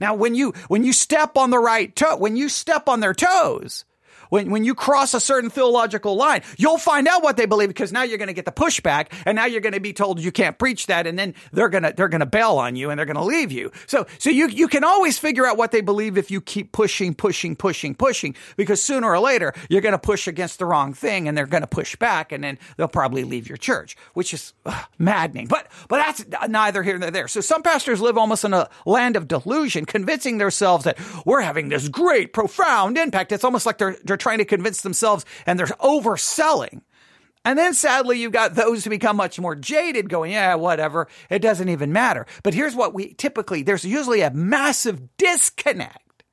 [0.00, 3.14] Now, when you, when you step on the right toe, when you step on their
[3.14, 3.84] toes,
[4.30, 7.92] when, when you cross a certain theological line, you'll find out what they believe because
[7.92, 10.32] now you're going to get the pushback and now you're going to be told you
[10.32, 11.06] can't preach that.
[11.06, 13.24] And then they're going to, they're going to bail on you and they're going to
[13.24, 13.70] leave you.
[13.86, 17.14] So, so you, you can always figure out what they believe if you keep pushing,
[17.14, 21.28] pushing, pushing, pushing, because sooner or later you're going to push against the wrong thing
[21.28, 24.54] and they're going to push back and then they'll probably leave your church, which is
[24.64, 25.46] uh, maddening.
[25.46, 27.28] But, but that's neither here nor there.
[27.28, 31.68] So some pastors live almost in a land of delusion, convincing themselves that we're having
[31.68, 33.32] this great, profound impact.
[33.32, 36.82] It's almost like they're, they're trying to convince themselves and they're overselling.
[37.44, 41.08] And then sadly, you've got those who become much more jaded going, yeah, whatever.
[41.30, 42.26] It doesn't even matter.
[42.42, 46.24] But here's what we typically, there's usually a massive disconnect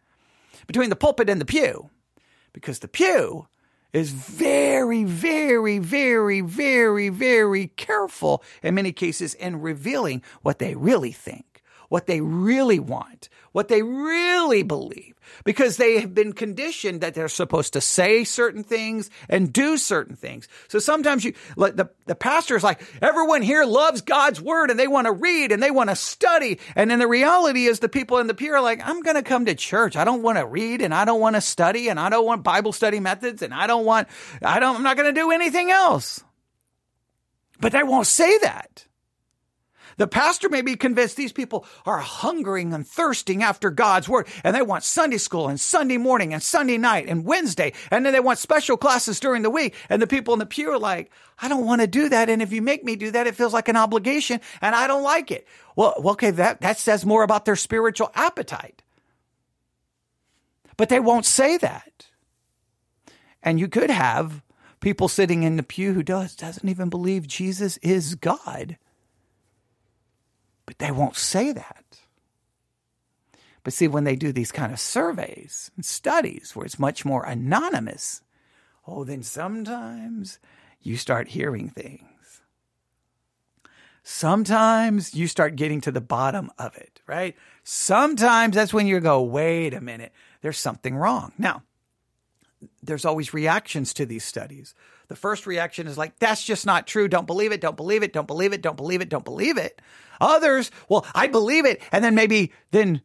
[0.68, 1.90] between the pulpit and the pew
[2.52, 3.48] because the pew
[3.94, 11.14] is very, very, very, very, very careful in many cases in revealing what they really
[11.14, 17.16] think, what they really want, what they really believe because they have been conditioned that
[17.16, 20.48] they're supposed to say certain things and do certain things.
[20.68, 24.88] So sometimes you, the, the pastor is like, everyone here loves God's word and they
[24.88, 26.60] want to read and they want to study.
[26.76, 29.24] And then the reality is the people in the pew are like, I'm going to
[29.24, 29.96] come to church.
[29.96, 32.44] I don't want to read and I don't want to study and I don't want
[32.44, 34.08] Bible study methods and I don't want,
[34.44, 36.24] I don't, I'm not going to do anything else.
[37.60, 38.86] But they won't say that.
[39.98, 44.56] The pastor may be convinced these people are hungering and thirsting after God's word, and
[44.56, 48.20] they want Sunday school and Sunday morning and Sunday night and Wednesday, and then they
[48.20, 49.74] want special classes during the week.
[49.90, 52.30] And the people in the pew are like, I don't want to do that.
[52.30, 55.04] And if you make me do that, it feels like an obligation, and I don't
[55.04, 55.48] like it.
[55.76, 58.84] Well, okay, that, that says more about their spiritual appetite.
[60.78, 62.08] But they won't say that.
[63.42, 64.44] And you could have
[64.80, 68.78] people sitting in the pew who does, doesn't even believe Jesus is God.
[70.68, 71.86] But they won't say that.
[73.64, 77.26] But see, when they do these kind of surveys and studies where it's much more
[77.26, 78.22] anonymous,
[78.86, 80.38] oh, then sometimes
[80.82, 82.42] you start hearing things.
[84.04, 87.36] Sometimes you start getting to the bottom of it, right?
[87.66, 91.34] Sometimes that's when you go, wait a minute, there's something wrong.
[91.38, 91.64] Now,
[92.82, 94.74] there's always reactions to these studies.
[95.08, 97.08] The first reaction is like, that's just not true.
[97.08, 97.62] Don't believe it.
[97.62, 98.12] Don't believe it.
[98.14, 98.62] Don't believe it.
[98.62, 99.10] Don't believe it.
[99.10, 99.82] Don't believe it.
[100.20, 101.82] Others, well, I believe it.
[101.92, 103.02] And then maybe then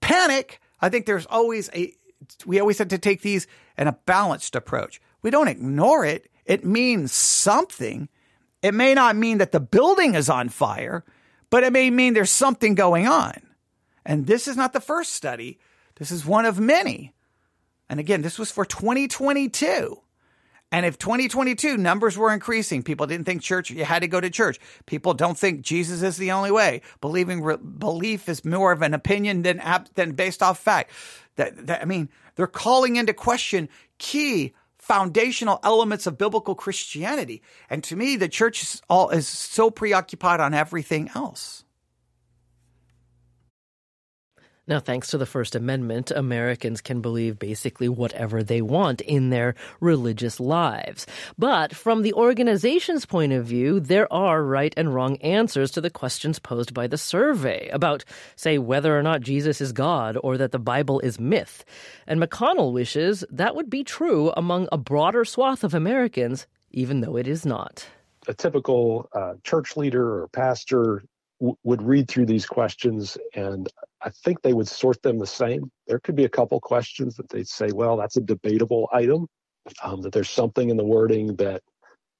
[0.00, 0.60] panic.
[0.80, 1.92] I think there's always a,
[2.44, 3.46] we always have to take these
[3.78, 5.00] in a balanced approach.
[5.22, 6.30] We don't ignore it.
[6.44, 8.08] It means something.
[8.62, 11.04] It may not mean that the building is on fire,
[11.50, 13.34] but it may mean there's something going on.
[14.04, 15.60] And this is not the first study.
[15.96, 17.14] This is one of many.
[17.88, 20.01] And again, this was for 2022.
[20.72, 24.30] And if 2022 numbers were increasing, people didn't think church, you had to go to
[24.30, 24.58] church.
[24.86, 26.80] People don't think Jesus is the only way.
[27.02, 29.62] Believing re- belief is more of an opinion than
[29.94, 30.90] than based off fact.
[31.36, 37.42] That, that I mean, they're calling into question key foundational elements of biblical Christianity.
[37.68, 41.61] And to me, the church is all is so preoccupied on everything else.
[44.72, 49.54] Now, thanks to the First Amendment, Americans can believe basically whatever they want in their
[49.80, 51.06] religious lives.
[51.36, 55.90] But from the organization's point of view, there are right and wrong answers to the
[55.90, 60.52] questions posed by the survey about, say, whether or not Jesus is God or that
[60.52, 61.66] the Bible is myth.
[62.06, 67.18] And McConnell wishes that would be true among a broader swath of Americans, even though
[67.18, 67.86] it is not.
[68.26, 71.02] A typical uh, church leader or pastor
[71.64, 73.68] would read through these questions and
[74.00, 75.70] I think they would sort them the same.
[75.86, 79.26] There could be a couple questions that they'd say, well, that's a debatable item,
[79.82, 81.62] um, that there's something in the wording that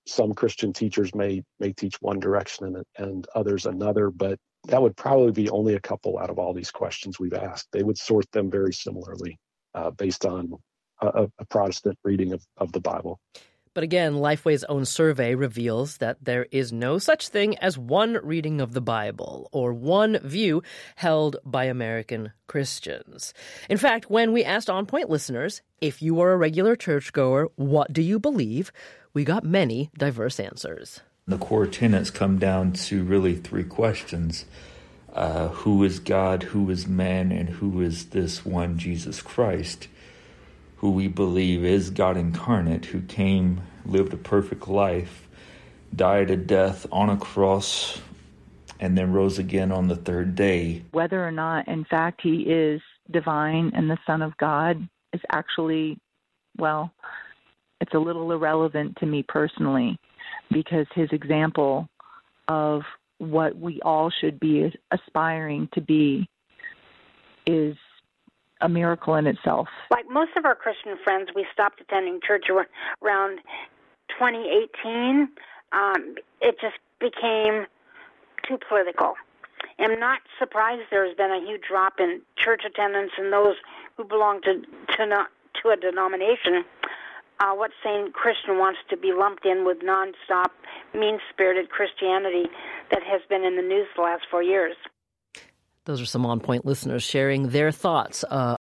[0.07, 4.97] some Christian teachers may may teach one direction and, and others another, but that would
[4.97, 7.69] probably be only a couple out of all these questions we've asked.
[7.73, 9.39] They would sort them very similarly
[9.75, 10.53] uh, based on
[11.01, 13.21] a, a Protestant reading of, of the Bible.
[13.75, 18.61] But again, Lifeway's own survey reveals that there is no such thing as one reading
[18.61, 20.63] of the Bible or one view
[20.97, 23.33] held by American Christians.
[23.71, 27.93] In fact, when we asked On Point listeners, if you are a regular churchgoer, what
[27.93, 28.73] do you believe?
[29.15, 31.01] We got many diverse answers.
[31.27, 34.45] The core tenets come down to really three questions.
[35.15, 39.89] Uh, who is God, who is man, and who is this one Jesus Christ?
[40.83, 45.29] Who we believe is God incarnate, who came, lived a perfect life,
[45.95, 48.01] died a death on a cross,
[48.81, 50.83] and then rose again on the third day.
[50.91, 52.81] Whether or not, in fact, he is
[53.13, 56.01] divine and the Son of God is actually,
[56.59, 56.93] well,
[57.81, 59.97] it's a little irrelevant to me personally
[60.51, 61.89] because his example
[62.49, 62.83] of
[63.19, 66.29] what we all should be aspiring to be
[67.47, 67.77] is
[68.63, 69.69] a miracle in itself.
[69.91, 72.47] Like most of our Christian friends, we stopped attending church
[73.03, 73.41] around
[74.09, 75.29] 2018.
[75.73, 77.67] Um, it just became
[78.47, 79.15] too political.
[79.79, 83.57] I'm not surprised there's been a huge drop in church attendance and those
[83.97, 84.63] who belong to
[84.97, 85.29] to not
[85.63, 86.65] to a denomination.
[87.41, 90.51] Uh, what sane Christian wants to be lumped in with nonstop,
[90.95, 92.45] mean-spirited Christianity
[92.91, 94.77] that has been in the news the last four years?
[95.85, 98.57] Those are some on point listeners sharing their thoughts uh,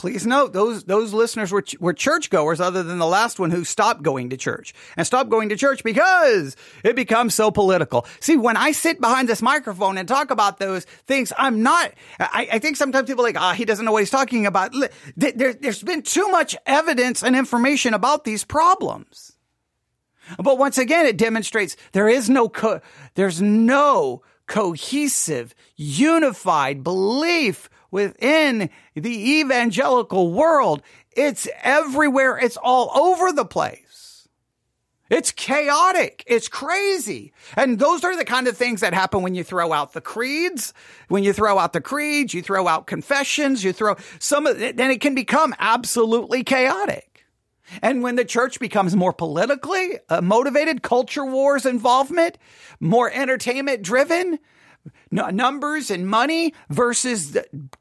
[0.00, 4.02] Please note those those listeners were were churchgoers, other than the last one who stopped
[4.02, 8.06] going to church and stopped going to church because it becomes so political.
[8.18, 11.92] See, when I sit behind this microphone and talk about those things, I'm not.
[12.18, 14.74] I, I think sometimes people are like, ah, he doesn't know what he's talking about.
[15.18, 19.36] There, there's been too much evidence and information about these problems.
[20.38, 22.80] But once again, it demonstrates there is no co-
[23.16, 30.82] there's no cohesive, unified belief within the evangelical world.
[31.12, 32.36] It's everywhere.
[32.36, 34.28] It's all over the place.
[35.08, 36.24] It's chaotic.
[36.26, 37.32] It's crazy.
[37.56, 40.74] And those are the kind of things that happen when you throw out the creeds.
[41.06, 45.00] When you throw out the creeds, you throw out confessions, you throw some then it
[45.00, 47.09] can become absolutely chaotic.
[47.82, 52.38] And when the church becomes more politically uh, motivated, culture wars involvement,
[52.80, 54.38] more entertainment driven,
[55.10, 57.36] numbers and money versus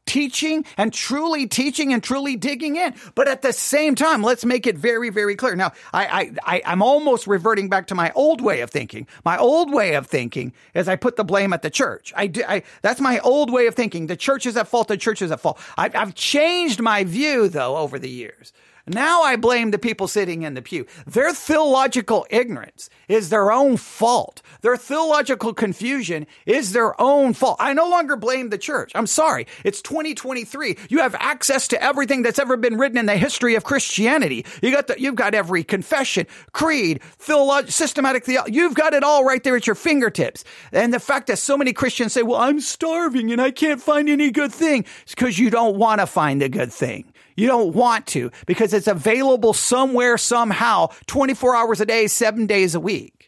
[0.06, 2.96] teaching and truly teaching and truly digging in.
[3.14, 5.56] But at the same time, let's make it very, very clear.
[5.56, 9.08] Now, I, I, I, am almost reverting back to my old way of thinking.
[9.24, 12.12] My old way of thinking is I put the blame at the church.
[12.16, 14.08] I, do, I that's my old way of thinking.
[14.08, 14.88] The church is at fault.
[14.88, 15.60] The church is at fault.
[15.78, 18.54] I, I've changed my view though over the years.
[18.90, 20.88] Now I blame the people sitting in the pew.
[21.06, 24.42] Their theological ignorance is their own fault.
[24.62, 27.58] Their theological confusion is their own fault.
[27.60, 28.92] I no longer blame the church.
[28.96, 29.46] I'm sorry.
[29.64, 30.76] It's 2023.
[30.90, 34.44] You have access to everything that's ever been written in the history of Christianity.
[34.64, 38.54] You got the, you've got every confession, creed, theology, systematic theology.
[38.54, 40.44] You've got it all right there at your fingertips.
[40.72, 44.10] And the fact that so many Christians say, well, I'm starving and I can't find
[44.10, 44.86] any good thing.
[45.04, 47.14] It's because you don't want to find a good thing.
[47.40, 52.76] You don't want to because it's available somewhere, somehow, 24 hours a day, seven days
[52.76, 53.19] a week.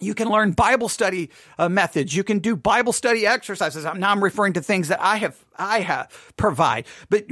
[0.00, 2.14] You can learn Bible study uh, methods.
[2.14, 3.84] You can do Bible study exercises.
[3.84, 6.86] I'm, Now I'm referring to things that I have, I have provide.
[7.10, 7.26] But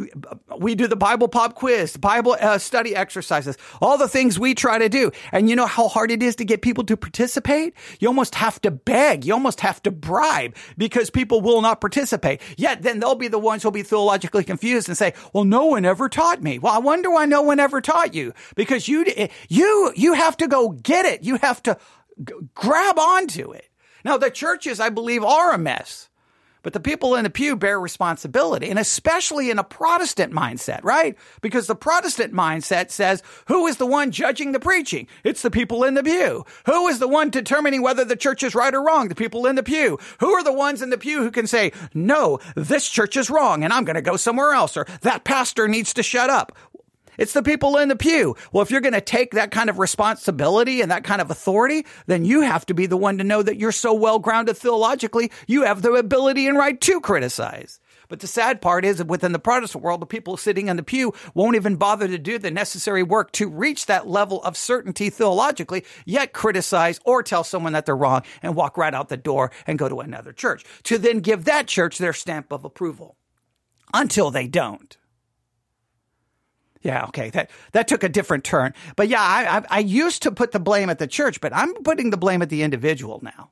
[0.59, 4.79] we do the Bible pop quiz, Bible uh, study exercises, all the things we try
[4.79, 5.13] to do.
[5.31, 7.75] And you know how hard it is to get people to participate?
[8.01, 9.25] You almost have to beg.
[9.25, 12.41] You almost have to bribe because people will not participate.
[12.57, 15.85] Yet then they'll be the ones who'll be theologically confused and say, well, no one
[15.85, 16.59] ever taught me.
[16.59, 19.07] Well, I wonder why no one ever taught you because you,
[19.49, 21.23] you, you have to go get it.
[21.23, 21.79] You have to
[22.25, 23.69] g- grab onto it.
[24.05, 26.09] Now, the churches, I believe, are a mess,
[26.63, 31.17] but the people in the pew bear responsibility, and especially in a Protestant mindset, right?
[31.41, 35.07] Because the Protestant mindset says, who is the one judging the preaching?
[35.23, 36.45] It's the people in the pew.
[36.67, 39.09] Who is the one determining whether the church is right or wrong?
[39.09, 39.99] The people in the pew.
[40.19, 43.63] Who are the ones in the pew who can say, no, this church is wrong
[43.63, 46.57] and I'm going to go somewhere else, or that pastor needs to shut up?
[47.19, 48.37] It's the people in the pew.
[48.53, 51.87] Well, if you're going to take that kind of responsibility and that kind of authority,
[52.07, 55.31] then you have to be the one to know that you're so well grounded theologically,
[55.47, 57.81] you have the ability and right to criticize.
[58.09, 60.83] But the sad part is that within the Protestant world, the people sitting in the
[60.83, 65.11] pew won't even bother to do the necessary work to reach that level of certainty
[65.11, 69.51] theologically, yet criticize or tell someone that they're wrong and walk right out the door
[69.67, 73.17] and go to another church to then give that church their stamp of approval
[73.93, 74.97] until they don't.
[76.87, 77.31] Yeah, okay.
[77.31, 78.73] That that took a different turn.
[78.95, 81.75] But yeah, I, I, I used to put the blame at the church, but I'm
[81.83, 83.51] putting the blame at the individual now.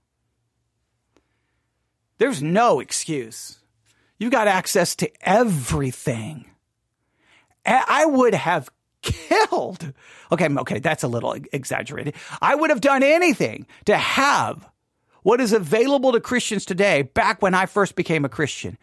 [2.18, 3.58] There's no excuse.
[4.20, 6.44] You've got access to everything.
[7.66, 8.70] I would have
[9.02, 9.92] killed.
[10.30, 12.14] Okay, okay, that's a little exaggerated.
[12.40, 14.64] I would have done anything to have
[15.24, 18.78] what is available to Christians today back when I first became a Christian.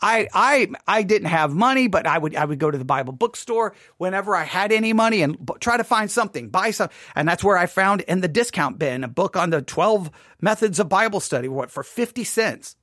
[0.00, 3.12] I, I, I didn't have money, but I would, I would go to the Bible
[3.12, 6.90] bookstore whenever I had any money and b- try to find something, buy some.
[7.14, 10.78] And that's where I found in the discount bin a book on the 12 methods
[10.78, 12.76] of Bible study, what, for 50 cents.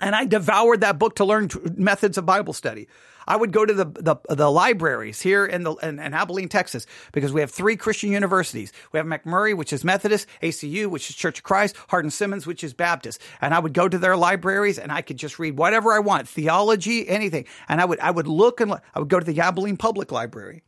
[0.00, 2.88] And I devoured that book to learn t- methods of Bible study.
[3.28, 6.86] I would go to the, the, the libraries here in the in, in, Abilene, Texas,
[7.12, 8.72] because we have three Christian universities.
[8.90, 12.64] We have McMurry, which is Methodist, ACU, which is Church of Christ, Hardin Simmons, which
[12.64, 13.20] is Baptist.
[13.40, 16.26] And I would go to their libraries and I could just read whatever I want,
[16.26, 17.44] theology, anything.
[17.68, 20.62] And I would I would look and I would go to the Abilene Public Library.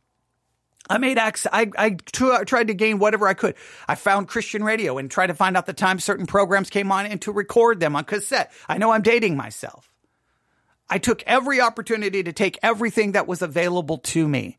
[0.89, 1.51] I made access.
[1.53, 3.55] I, I tried to gain whatever I could.
[3.87, 7.05] I found Christian radio and tried to find out the time certain programs came on
[7.05, 8.51] and to record them on cassette.
[8.67, 9.90] I know I'm dating myself.
[10.91, 14.57] I took every opportunity to take everything that was available to me.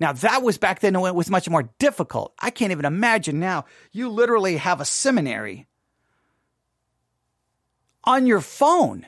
[0.00, 2.34] Now that was back then when it was much more difficult.
[2.40, 3.66] I can't even imagine now.
[3.92, 5.68] You literally have a seminary
[8.02, 9.06] on your phone.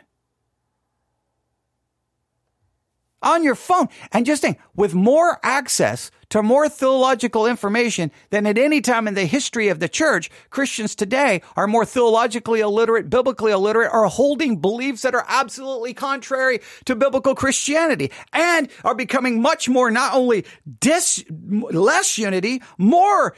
[3.22, 3.88] On your phone.
[4.10, 9.14] And just think, with more access to more theological information than at any time in
[9.14, 14.56] the history of the church, Christians today are more theologically illiterate, biblically illiterate, are holding
[14.56, 20.44] beliefs that are absolutely contrary to biblical Christianity and are becoming much more not only
[20.80, 23.36] dis, less unity, more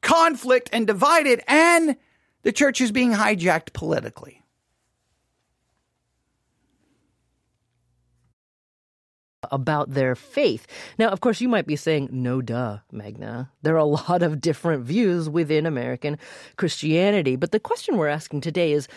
[0.00, 1.96] conflict and divided, and
[2.42, 4.37] the church is being hijacked politically.
[9.50, 10.66] About their faith.
[10.98, 13.48] Now, of course, you might be saying, no duh, Meghna.
[13.62, 16.18] There are a lot of different views within American
[16.56, 17.36] Christianity.
[17.36, 18.88] But the question we're asking today is,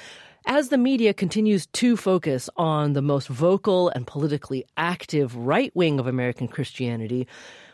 [0.46, 6.00] as the media continues to focus on the most vocal and politically active right wing
[6.00, 7.28] of American Christianity,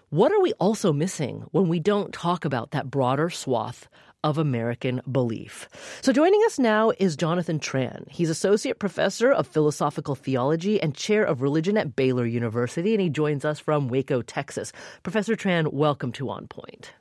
[0.10, 3.88] what are we also missing when we don't talk about that broader swath
[4.28, 5.70] of American belief.
[6.02, 8.10] So joining us now is Jonathan Tran.
[8.10, 13.10] He's Associate Professor of Philosophical Theology and Chair of Religion at Baylor University, and he
[13.10, 14.74] joins us from Waco, Texas.
[15.02, 16.92] Professor Tran, welcome to On Point.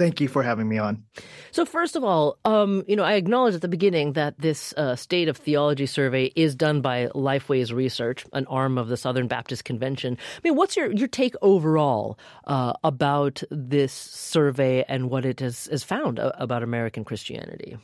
[0.00, 1.04] Thank you for having me on.
[1.50, 4.96] So, first of all, um, you know, I acknowledge at the beginning that this uh,
[4.96, 9.64] State of Theology survey is done by Lifeways Research, an arm of the Southern Baptist
[9.64, 10.16] Convention.
[10.36, 15.66] I mean, what's your, your take overall uh, about this survey and what it has,
[15.66, 17.76] has found about American Christianity?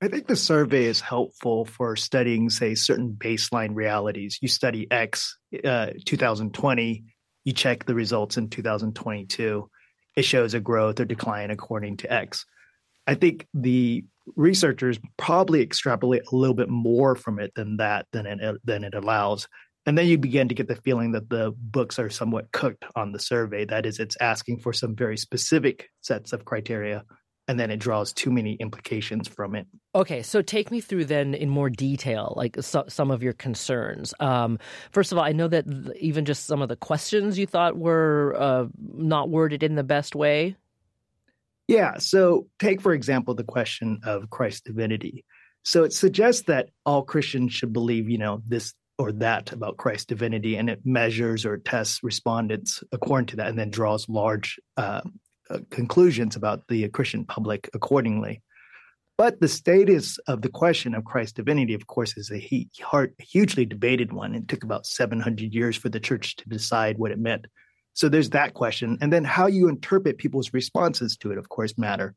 [0.00, 4.38] I think the survey is helpful for studying, say, certain baseline realities.
[4.40, 7.04] You study X uh, 2020,
[7.44, 9.68] you check the results in 2022
[10.16, 12.44] it shows a growth or decline according to X.
[13.06, 14.04] I think the
[14.34, 18.94] researchers probably extrapolate a little bit more from it than that than it than it
[18.94, 19.46] allows.
[19.84, 23.12] And then you begin to get the feeling that the books are somewhat cooked on
[23.12, 23.64] the survey.
[23.64, 27.04] That is, it's asking for some very specific sets of criteria
[27.48, 29.66] and then it draws too many implications from it.
[29.94, 34.12] Okay, so take me through then in more detail, like so, some of your concerns.
[34.20, 34.58] Um,
[34.90, 35.66] first of all, I know that
[35.98, 40.14] even just some of the questions you thought were uh, not worded in the best
[40.14, 40.56] way.
[41.68, 45.24] Yeah, so take for example the question of Christ's divinity.
[45.64, 50.06] So it suggests that all Christians should believe, you know, this or that about Christ's
[50.06, 55.02] divinity, and it measures or tests respondents according to that, and then draws large uh,
[55.50, 58.42] uh, conclusions about the Christian public accordingly.
[59.18, 62.38] But the status of the question of Christ's divinity, of course, is a
[63.18, 64.34] hugely debated one.
[64.34, 67.46] It took about 700 years for the church to decide what it meant.
[67.94, 68.98] So there's that question.
[69.00, 72.14] And then how you interpret people's responses to it, of course, matter.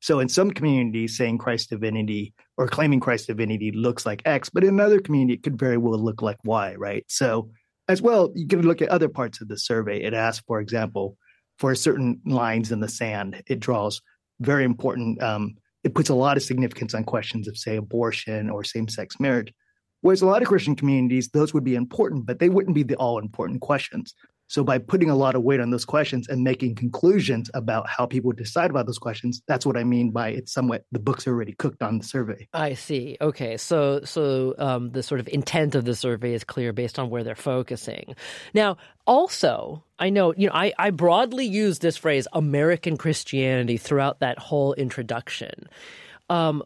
[0.00, 4.62] So in some communities, saying Christ's divinity or claiming Christ's divinity looks like X, but
[4.62, 7.04] in another community, it could very well look like Y, right?
[7.08, 7.50] So
[7.88, 10.02] as well, you can look at other parts of the survey.
[10.02, 11.16] It asks, for example,
[11.58, 13.42] for certain lines in the sand.
[13.46, 14.00] It draws
[14.40, 18.64] very important, um, it puts a lot of significance on questions of, say, abortion or
[18.64, 19.52] same sex marriage.
[20.00, 22.96] Whereas a lot of Christian communities, those would be important, but they wouldn't be the
[22.96, 24.14] all important questions.
[24.52, 28.04] So by putting a lot of weight on those questions and making conclusions about how
[28.04, 31.30] people decide about those questions, that's what I mean by it's somewhat the books are
[31.30, 32.48] already cooked on the survey.
[32.52, 33.16] I see.
[33.18, 37.08] Okay, so so um, the sort of intent of the survey is clear based on
[37.08, 38.14] where they're focusing.
[38.52, 38.76] Now,
[39.06, 44.38] also, I know you know I, I broadly use this phrase American Christianity throughout that
[44.38, 45.66] whole introduction.
[46.28, 46.62] Um,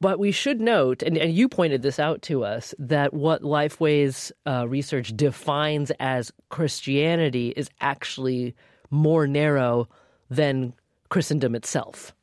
[0.00, 4.30] but we should note, and, and, you pointed this out to us, that what Lifeways
[4.46, 8.54] uh, research defines as Christianity is actually
[8.90, 9.88] more narrow
[10.30, 10.72] than
[11.08, 12.14] Christendom itself.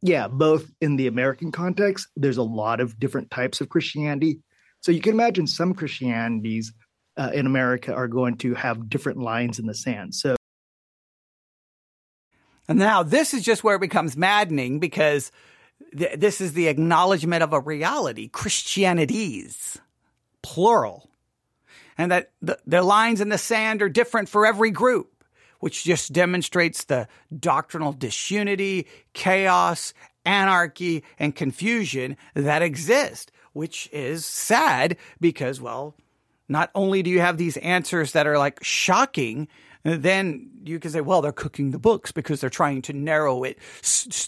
[0.00, 4.40] Yeah, both in the American context, there's a lot of different types of Christianity.
[4.80, 6.72] So you can imagine some Christianities
[7.16, 10.14] uh, in America are going to have different lines in the sand.
[10.14, 10.36] So
[12.68, 15.30] and now this is just where it becomes maddening because
[15.96, 19.78] th- this is the acknowledgement of a reality, Christianities,
[20.42, 21.08] plural.
[21.96, 25.24] And that the, the lines in the sand are different for every group,
[25.60, 27.08] which just demonstrates the
[27.38, 35.94] doctrinal disunity, chaos, anarchy, and confusion that exist, which is sad because, well,
[36.48, 39.48] not only do you have these answers that are like shocking,
[39.84, 43.58] then you can say, well, they're cooking the books because they're trying to narrow it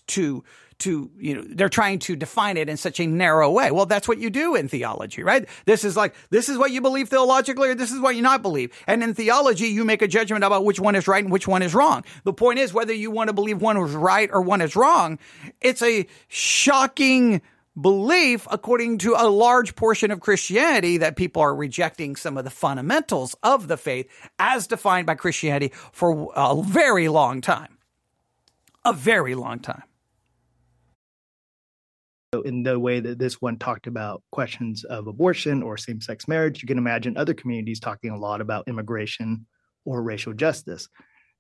[0.06, 0.44] to
[0.78, 3.70] to, you know, they're trying to define it in such a narrow way.
[3.70, 5.48] Well, that's what you do in theology, right?
[5.64, 8.42] This is like, this is what you believe theologically or this is what you not
[8.42, 8.72] believe.
[8.86, 11.62] And in theology, you make a judgment about which one is right and which one
[11.62, 12.04] is wrong.
[12.24, 15.18] The point is whether you want to believe one is right or one is wrong,
[15.60, 17.40] it's a shocking
[17.78, 22.50] belief, according to a large portion of Christianity, that people are rejecting some of the
[22.50, 27.76] fundamentals of the faith as defined by Christianity for a very long time.
[28.84, 29.82] A very long time.
[32.34, 36.26] So in the way that this one talked about questions of abortion or same sex
[36.26, 39.46] marriage, you can imagine other communities talking a lot about immigration
[39.84, 40.88] or racial justice.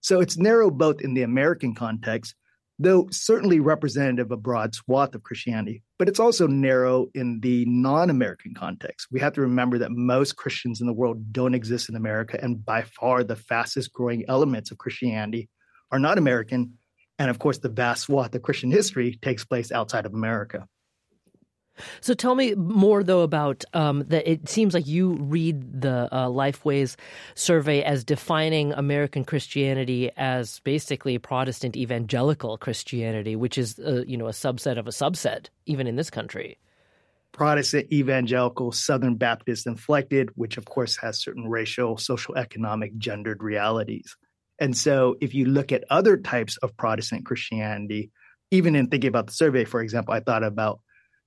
[0.00, 2.34] So it's narrow both in the American context,
[2.78, 7.64] though certainly representative of a broad swath of Christianity, but it's also narrow in the
[7.66, 9.08] non American context.
[9.10, 12.64] We have to remember that most Christians in the world don't exist in America, and
[12.64, 15.48] by far the fastest growing elements of Christianity
[15.90, 16.74] are not American.
[17.18, 20.68] And of course, the vast swath of Christian history takes place outside of America.
[22.00, 24.30] So tell me more, though, about um, that.
[24.30, 26.96] It seems like you read the uh, Lifeways
[27.34, 34.26] survey as defining American Christianity as basically Protestant evangelical Christianity, which is, uh, you know,
[34.26, 36.58] a subset of a subset, even in this country.
[37.32, 44.16] Protestant evangelical Southern Baptist inflected, which of course has certain racial, social, economic, gendered realities.
[44.58, 48.10] And so, if you look at other types of Protestant Christianity,
[48.50, 50.80] even in thinking about the survey, for example, I thought about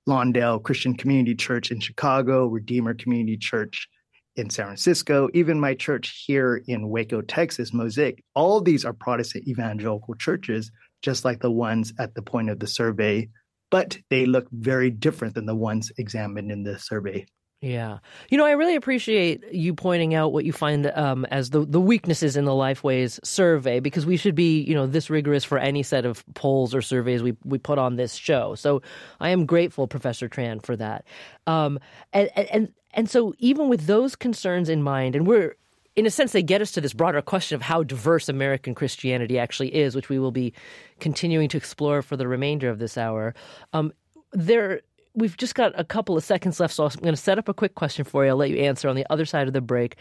[0.08, 3.88] Lawndale Christian Community Church in Chicago, Redeemer Community Church
[4.36, 8.22] in San Francisco, even my church here in Waco, Texas, Mosaic.
[8.34, 10.70] All these are Protestant evangelical churches,
[11.02, 13.28] just like the ones at the point of the survey,
[13.70, 17.26] but they look very different than the ones examined in the survey.
[17.62, 17.98] Yeah.
[18.30, 21.80] You know, I really appreciate you pointing out what you find um, as the, the
[21.80, 25.82] weaknesses in the Lifeways survey because we should be, you know, this rigorous for any
[25.82, 28.54] set of polls or surveys we, we put on this show.
[28.54, 28.80] So
[29.20, 31.04] I am grateful, Professor Tran, for that.
[31.46, 31.78] Um,
[32.14, 35.54] and, and, and so even with those concerns in mind, and we're,
[35.96, 39.38] in a sense, they get us to this broader question of how diverse American Christianity
[39.38, 40.54] actually is, which we will be
[40.98, 43.34] continuing to explore for the remainder of this hour.
[43.74, 43.92] Um,
[44.32, 44.80] there
[45.20, 47.54] we've just got a couple of seconds left, so I'm going to set up a
[47.54, 48.30] quick question for you.
[48.30, 49.96] I'll let you answer on the other side of the break.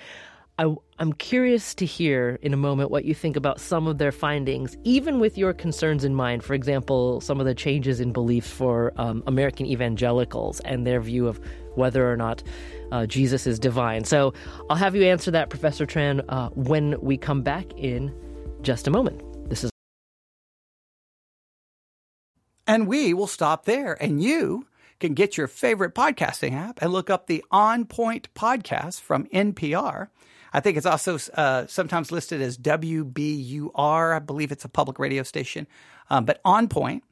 [0.57, 4.11] I, am curious to hear in a moment what you think about some of their
[4.11, 6.43] findings, even with your concerns in mind.
[6.43, 11.27] For example, some of the changes in beliefs for um, American evangelicals and their view
[11.27, 11.39] of
[11.75, 12.43] whether or not
[12.91, 14.03] uh, Jesus is divine.
[14.03, 14.33] So
[14.69, 18.13] I'll have you answer that, Professor Tran, uh, when we come back in
[18.61, 19.21] just a moment.
[19.49, 19.71] This is.
[22.67, 23.93] And we will stop there.
[24.01, 24.65] And you
[24.99, 30.09] can get your favorite podcasting app and look up the On Point podcast from NPR.
[30.51, 34.15] I think it's also uh, sometimes listed as WBUR.
[34.15, 35.67] I believe it's a public radio station,
[36.09, 37.03] um, but On Point,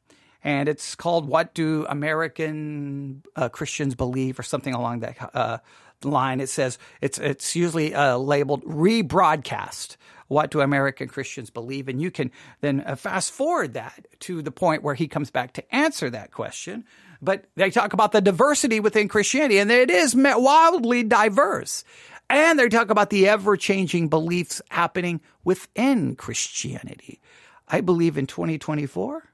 [0.42, 5.58] and it's called "What Do American uh, Christians Believe" or something along that uh,
[6.02, 6.40] line.
[6.40, 9.96] It says it's it's usually uh, labeled rebroadcast.
[10.26, 11.88] What do American Christians believe?
[11.88, 12.30] And you can
[12.60, 16.32] then uh, fast forward that to the point where he comes back to answer that
[16.32, 16.84] question
[17.20, 21.84] but they talk about the diversity within Christianity, and it is wildly diverse.
[22.30, 27.20] And they talk about the ever changing beliefs happening within Christianity.
[27.66, 29.24] I believe in 2024,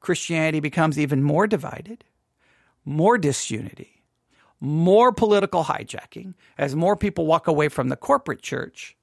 [0.00, 2.04] Christianity becomes even more divided,
[2.84, 4.02] more disunity,
[4.60, 8.96] more political hijacking as more people walk away from the corporate church.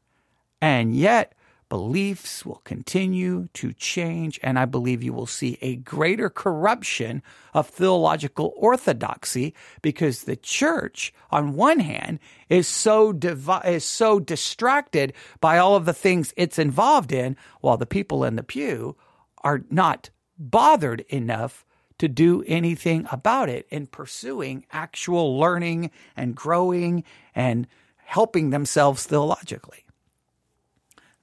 [0.62, 1.34] And yet,
[1.70, 7.22] beliefs will continue to change, and I believe you will see a greater corruption
[7.54, 15.14] of theological orthodoxy because the church, on one hand, is so divi- is so distracted
[15.40, 18.96] by all of the things it's involved in, while the people in the pew
[19.44, 21.66] are not bothered enough
[22.00, 27.04] to do anything about it in pursuing actual learning and growing
[27.36, 27.68] and
[27.98, 29.86] helping themselves theologically.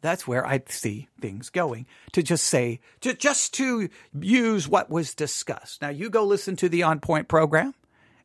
[0.00, 1.86] That's where I see things going.
[2.12, 3.88] To just say, to just to
[4.18, 5.82] use what was discussed.
[5.82, 7.74] Now you go listen to the On Point program,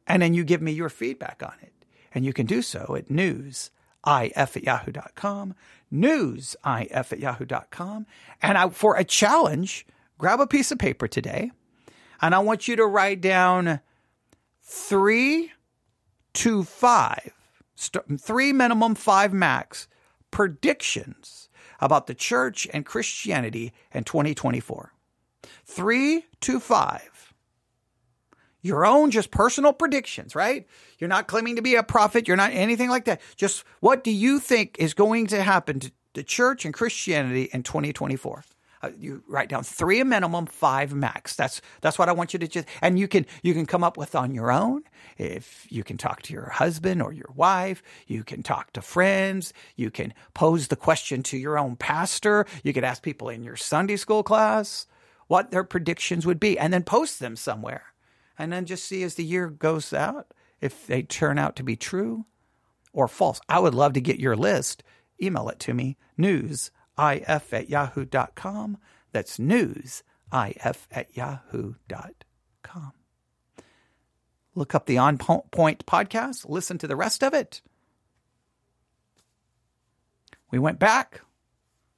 [0.06, 1.74] and then you give me your feedback on it.
[2.14, 3.70] And you can do so at newsif
[4.06, 5.56] at yahoo.com,
[5.94, 6.58] newsif
[7.12, 8.06] at yahoo.com.
[8.42, 9.86] And I, for a challenge,
[10.18, 11.52] grab a piece of paper today,
[12.22, 13.80] and I want you to write down
[14.62, 15.52] three
[16.34, 17.34] to five,
[18.20, 19.88] three minimum, five max
[20.32, 21.50] predictions
[21.82, 24.94] about the church and Christianity in 2024.
[25.66, 27.34] Three to five.
[28.62, 30.68] Your own just personal predictions, right?
[31.00, 32.28] You're not claiming to be a prophet.
[32.28, 33.20] You're not anything like that.
[33.36, 37.64] Just what do you think is going to happen to the church and Christianity in
[37.64, 38.44] 2024?
[38.84, 41.36] Uh, you write down three a minimum, five max.
[41.36, 42.68] That's that's what I want you to just.
[42.82, 44.84] And you can you can come up with on your own.
[45.18, 49.54] If you can talk to your husband or your wife, you can talk to friends.
[49.76, 52.46] You can pose the question to your own pastor.
[52.64, 54.88] You could ask people in your Sunday school class
[55.28, 57.84] what their predictions would be, and then post them somewhere.
[58.38, 61.76] and then just see as the year goes out if they turn out to be
[61.76, 62.26] true
[62.94, 63.40] or false.
[63.48, 64.84] I would love to get your list.
[65.22, 65.98] Email it to me,
[66.98, 68.78] newsif at yahoo.com.
[69.12, 72.94] That's news if at yahoo.com.
[74.54, 77.62] Look up the On Point podcast, listen to the rest of it.
[80.52, 81.22] We went back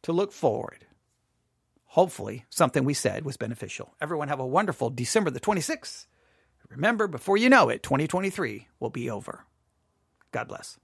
[0.03, 0.85] to look forward.
[1.85, 3.95] Hopefully, something we said was beneficial.
[4.01, 6.05] Everyone have a wonderful December the 26th.
[6.69, 9.45] Remember, before you know it, 2023 will be over.
[10.31, 10.77] God bless.